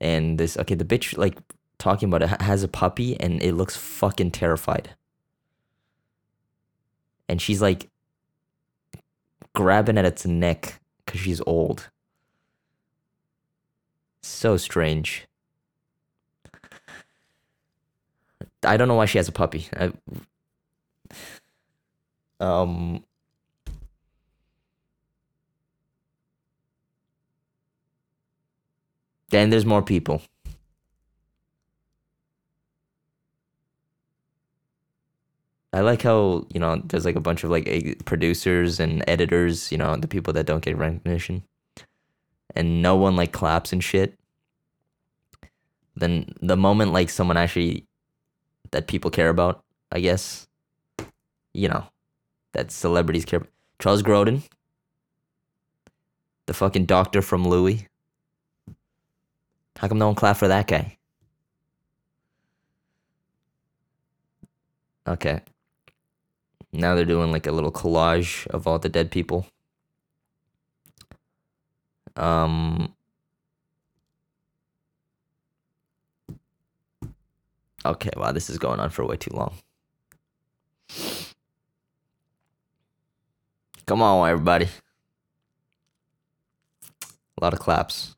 [0.00, 1.38] and this okay, the bitch like
[1.78, 4.90] talking about it has a puppy and it looks fucking terrified
[7.28, 7.88] and she's like
[9.54, 11.88] grabbing at its neck because she's old.
[14.22, 15.26] So strange.
[18.64, 19.68] I don't know why she has a puppy.
[19.76, 19.92] I,
[22.40, 23.04] um.
[29.30, 30.22] Then there's more people.
[35.72, 39.78] I like how you know there's like a bunch of like producers and editors, you
[39.78, 41.42] know, the people that don't get recognition,
[42.54, 44.18] and no one like claps and shit.
[45.96, 47.86] Then the moment like someone actually
[48.70, 50.46] that people care about, I guess.
[51.52, 51.86] You know,
[52.56, 53.42] that celebrities care.
[53.78, 54.42] Charles Grodin,
[56.46, 57.86] the fucking doctor from Louie.
[59.76, 60.96] How come no one clapped for that guy?
[65.06, 65.42] Okay.
[66.72, 69.46] Now they're doing like a little collage of all the dead people.
[72.16, 72.94] Um
[77.84, 79.58] Okay, wow, this is going on for way too long.
[83.86, 84.68] Come on, everybody.
[87.38, 88.16] A lot of claps.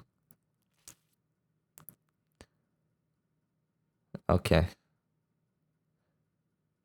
[4.31, 4.67] Okay.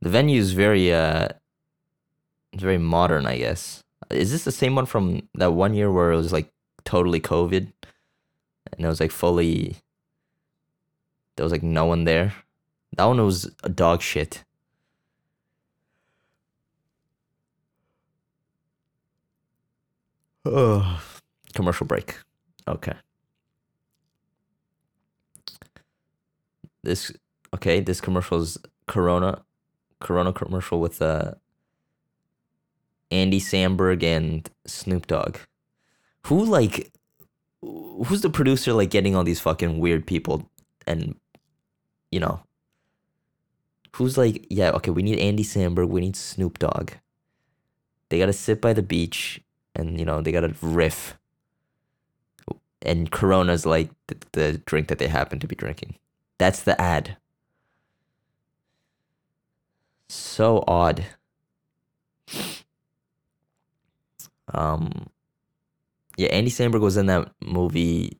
[0.01, 1.29] The venue is very uh
[2.55, 3.83] very modern, I guess.
[4.09, 6.51] Is this the same one from that one year where it was like
[6.83, 7.71] totally COVID
[8.73, 9.77] and it was like fully
[11.37, 12.33] there was like no one there?
[12.97, 14.43] That one was a dog shit.
[20.45, 20.99] Ugh.
[21.53, 22.17] Commercial break.
[22.67, 22.93] Okay.
[26.83, 27.11] This
[27.53, 29.43] okay, this commercial is Corona
[29.99, 31.33] Corona commercial with uh
[33.11, 35.37] Andy Samberg and Snoop Dogg.
[36.27, 36.91] Who like
[37.61, 40.49] who's the producer like getting all these fucking weird people
[40.85, 41.15] and
[42.11, 42.41] you know
[43.95, 46.91] who's like yeah okay we need Andy Samberg we need Snoop Dogg
[48.09, 49.41] they gotta sit by the beach
[49.75, 51.17] and you know they got a riff
[52.81, 55.95] and Corona's like the, the drink that they happen to be drinking
[56.37, 57.17] that's the ad
[60.09, 61.05] so odd
[64.53, 65.09] um
[66.17, 68.17] yeah, Andy Samberg was in that movie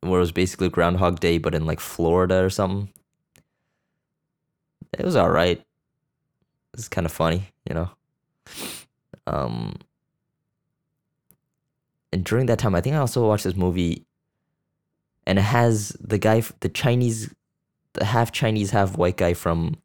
[0.00, 2.92] where it was basically Groundhog Day, but in like Florida or something.
[4.98, 5.62] It was all right.
[6.74, 7.90] It's kind of funny, you know.
[9.26, 9.76] Um,
[12.12, 14.04] and during that time, I think I also watched this movie,
[15.26, 17.34] and it has the guy, the Chinese,
[17.94, 19.76] the half Chinese, half white guy from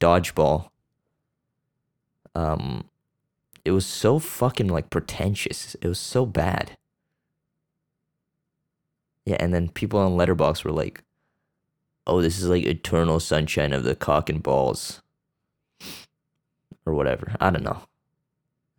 [0.00, 0.70] Dodgeball.
[2.34, 2.84] Um,
[3.64, 5.74] it was so fucking like pretentious.
[5.80, 6.76] It was so bad.
[9.24, 11.02] Yeah, and then people on Letterboxd were like,
[12.06, 15.02] "Oh, this is like eternal sunshine of the cock and balls,"
[16.84, 17.34] or whatever.
[17.40, 17.82] I don't know.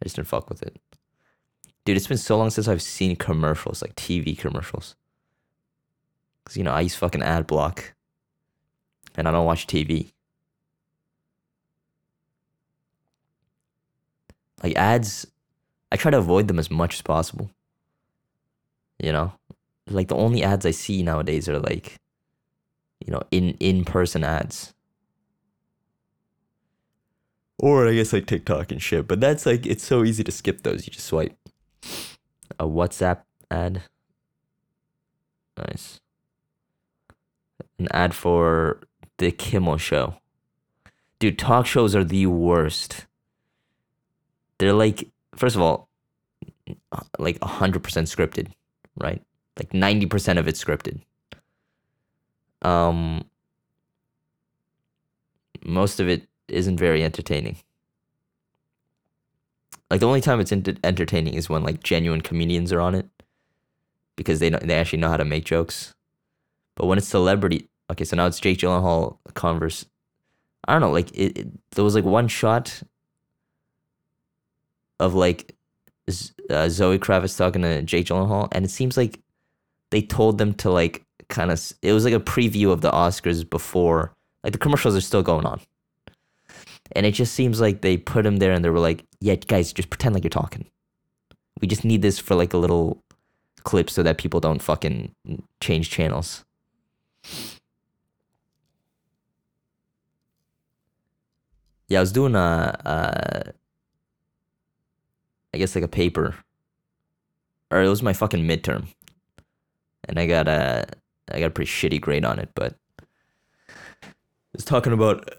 [0.01, 0.79] I just didn't fuck with it,
[1.87, 1.97] dude.
[1.97, 4.95] It's been so long since I've seen commercials, like TV commercials.
[6.45, 7.93] Cause you know I use fucking ad block,
[9.15, 10.11] and I don't watch TV.
[14.63, 15.27] like ads
[15.91, 17.51] i try to avoid them as much as possible
[18.99, 19.31] you know
[19.87, 21.97] like the only ads i see nowadays are like
[23.05, 24.73] you know in in person ads
[27.59, 30.63] or i guess like tiktok and shit but that's like it's so easy to skip
[30.63, 31.37] those you just swipe
[32.59, 33.83] a whatsapp ad.
[35.57, 35.99] Nice.
[37.79, 38.79] An ad for
[39.17, 40.15] the kimmel show.
[41.19, 43.05] Dude talk shows are the worst.
[44.59, 45.89] They're like first of all
[47.17, 48.51] like 100% scripted
[48.97, 49.21] right?
[49.57, 51.01] Like 90% of it's scripted.
[52.61, 53.25] Um
[55.63, 57.57] most of it isn't very entertaining
[59.89, 63.07] like the only time it's ent- entertaining is when like genuine comedians are on it
[64.15, 65.93] because they know, they actually know how to make jokes
[66.75, 69.85] but when it's celebrity okay so now it's Jake Gyllenhaal converse
[70.67, 72.83] I don't know like it, it there was like one shot
[74.99, 75.55] of like
[76.49, 79.19] uh, Zoe Kravitz talking to Jake Gyllenhaal, and it seems like
[79.91, 81.73] they told them to like kind of.
[81.81, 84.13] It was like a preview of the Oscars before,
[84.43, 85.59] like the commercials are still going on,
[86.93, 89.73] and it just seems like they put him there, and they were like, "Yeah, guys,
[89.73, 90.65] just pretend like you're talking.
[91.61, 93.03] We just need this for like a little
[93.63, 95.13] clip so that people don't fucking
[95.61, 96.45] change channels."
[101.89, 102.79] Yeah, I was doing a.
[102.85, 103.53] a
[105.53, 106.35] I guess like a paper,
[107.71, 108.87] or it was my fucking midterm,
[110.07, 110.85] and I got a
[111.31, 112.49] I got a pretty shitty grade on it.
[112.53, 112.75] But
[114.53, 115.29] it's talking about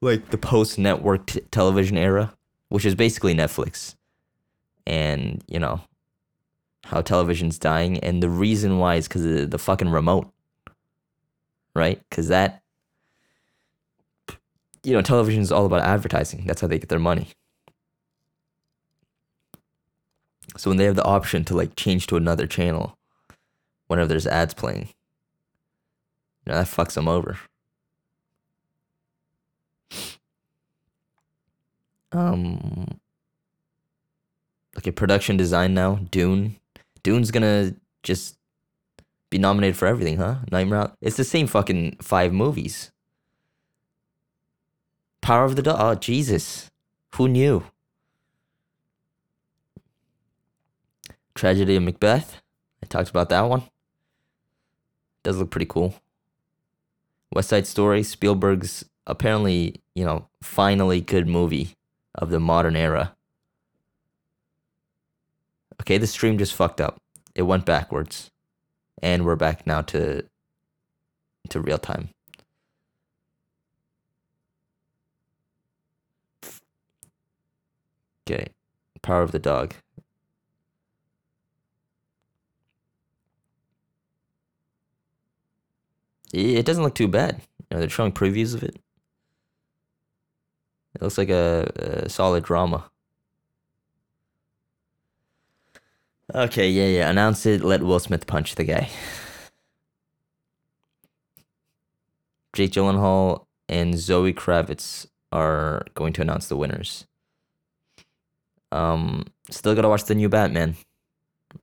[0.00, 2.34] like the post network t- television era,
[2.68, 3.94] which is basically Netflix,
[4.86, 5.80] and you know
[6.84, 10.30] how television's dying, and the reason why is because of the fucking remote,
[11.74, 12.00] right?
[12.08, 12.62] Because that
[14.82, 16.44] you know television is all about advertising.
[16.46, 17.28] That's how they get their money.
[20.56, 22.98] So when they have the option to like change to another channel
[23.86, 24.88] whenever there's ads playing,
[26.44, 27.38] you know, that fucks them over.
[32.12, 33.00] Um.
[34.78, 36.00] Okay, production design now.
[36.10, 36.56] Dune.
[37.02, 38.36] Dune's gonna just
[39.30, 40.36] be nominated for everything, huh?
[40.50, 40.96] Nightmare Out.
[41.00, 42.90] It's the same fucking five movies.
[45.20, 45.76] Power of the Dog.
[45.78, 46.70] Oh Jesus,
[47.14, 47.64] who knew?
[51.34, 52.40] Tragedy of Macbeth.
[52.82, 53.62] I talked about that one.
[55.22, 55.94] Does look pretty cool.
[57.32, 58.02] West Side Story.
[58.02, 61.76] Spielberg's apparently, you know, finally good movie
[62.14, 63.14] of the modern era.
[65.80, 67.00] Okay, the stream just fucked up.
[67.34, 68.30] It went backwards.
[69.02, 70.24] And we're back now to
[71.48, 72.10] to real time.
[78.28, 78.48] Okay.
[79.02, 79.74] Power of the dog.
[86.32, 87.40] It doesn't look too bad.
[87.70, 88.76] You know, they're showing previews of it.
[90.94, 92.90] It looks like a, a solid drama.
[96.34, 97.10] Okay, yeah, yeah.
[97.10, 97.62] Announce it.
[97.64, 98.88] Let Will Smith punch the guy.
[102.52, 107.06] Jake Gyllenhaal and Zoe Kravitz are going to announce the winners.
[108.72, 110.76] Um, still gotta watch the new Batman,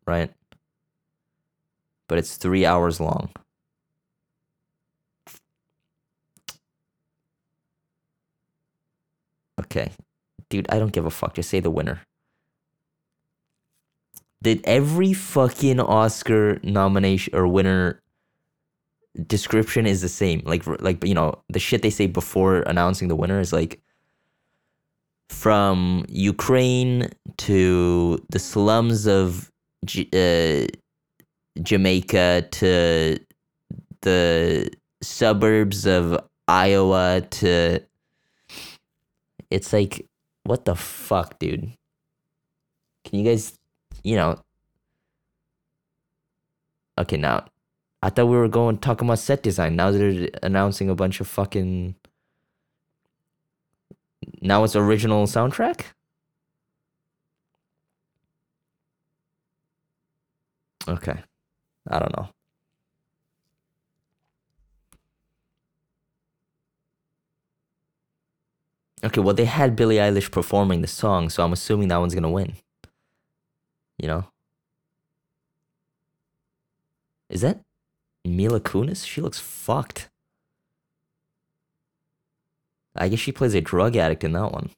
[0.05, 0.33] right?
[2.07, 3.29] But it's three hours long.
[9.67, 9.91] Okay,
[10.49, 11.35] dude, I don't give a fuck.
[11.35, 12.01] Just say the winner.
[14.41, 18.01] Did every fucking Oscar nomination or winner
[19.25, 20.41] description is the same?
[20.45, 23.81] Like, like you know, the shit they say before announcing the winner is like
[25.29, 29.51] from Ukraine to the slums of
[29.85, 33.19] J- uh, Jamaica to
[34.01, 34.69] the
[35.01, 37.83] suburbs of Iowa to
[39.49, 40.05] it's like
[40.43, 41.73] what the fuck, dude?
[43.05, 43.57] Can you guys,
[44.03, 44.41] you know?
[46.97, 47.45] Okay, now
[48.01, 49.75] I thought we were going talking about set design.
[49.75, 51.95] Now they're announcing a bunch of fucking
[54.41, 55.81] now it's original soundtrack?
[60.87, 61.23] Okay.
[61.89, 62.29] I don't know.
[69.07, 72.29] Okay, well they had Billie Eilish performing the song, so I'm assuming that one's gonna
[72.29, 72.55] win.
[73.97, 74.25] You know?
[77.29, 77.61] Is that
[78.25, 79.05] Mila Kunis?
[79.05, 80.09] She looks fucked.
[82.97, 84.71] I guess she plays a drug addict in that one.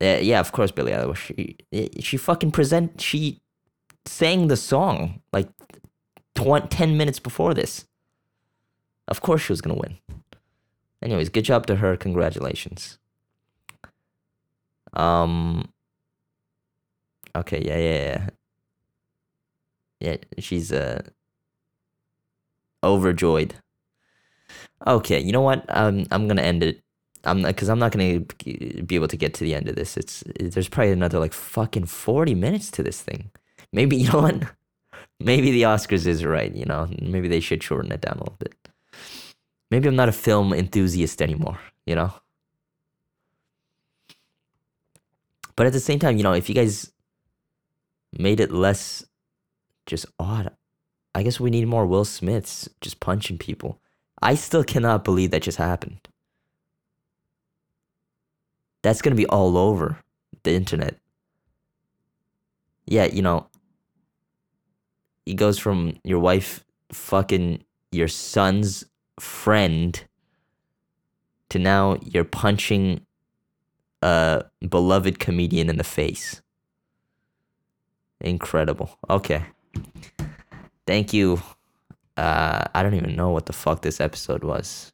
[0.00, 1.16] Uh, yeah, of course, Billie Eilish.
[1.72, 2.98] She, she fucking present.
[2.98, 3.42] She
[4.06, 5.50] sang the song like
[6.34, 7.86] 20, 10 minutes before this.
[9.08, 9.98] Of course, she was gonna win.
[11.02, 11.96] Anyways, good job to her.
[11.96, 12.98] Congratulations.
[14.94, 15.68] Um.
[17.36, 17.62] Okay.
[17.62, 17.78] Yeah.
[17.78, 18.18] Yeah.
[18.18, 18.28] Yeah
[20.00, 21.02] yeah, she's uh
[22.82, 23.54] overjoyed.
[24.86, 25.64] Okay, you know what?
[25.68, 26.82] Um, I'm gonna end it.
[27.24, 29.96] I'm because I'm not gonna be able to get to the end of this.
[29.96, 33.30] It's there's probably another like fucking forty minutes to this thing.
[33.72, 34.42] Maybe you know what?
[35.20, 36.54] Maybe the Oscars is right.
[36.54, 38.54] You know, maybe they should shorten it down a little bit.
[39.70, 41.58] Maybe I'm not a film enthusiast anymore.
[41.86, 42.12] You know.
[45.56, 46.90] But at the same time, you know, if you guys
[48.18, 49.04] made it less
[49.86, 50.50] just odd.
[51.14, 53.80] I guess we need more Will Smiths just punching people.
[54.20, 56.08] I still cannot believe that just happened.
[58.82, 59.98] That's going to be all over
[60.42, 60.98] the internet.
[62.86, 63.46] Yeah, you know,
[65.26, 68.84] it goes from your wife fucking your son's
[69.18, 70.04] friend
[71.50, 73.00] to now you're punching
[74.02, 76.42] a beloved comedian in the face.
[78.20, 78.98] Incredible.
[79.08, 79.44] Okay.
[80.86, 81.42] Thank you.
[82.16, 84.93] Uh, I don't even know what the fuck this episode was.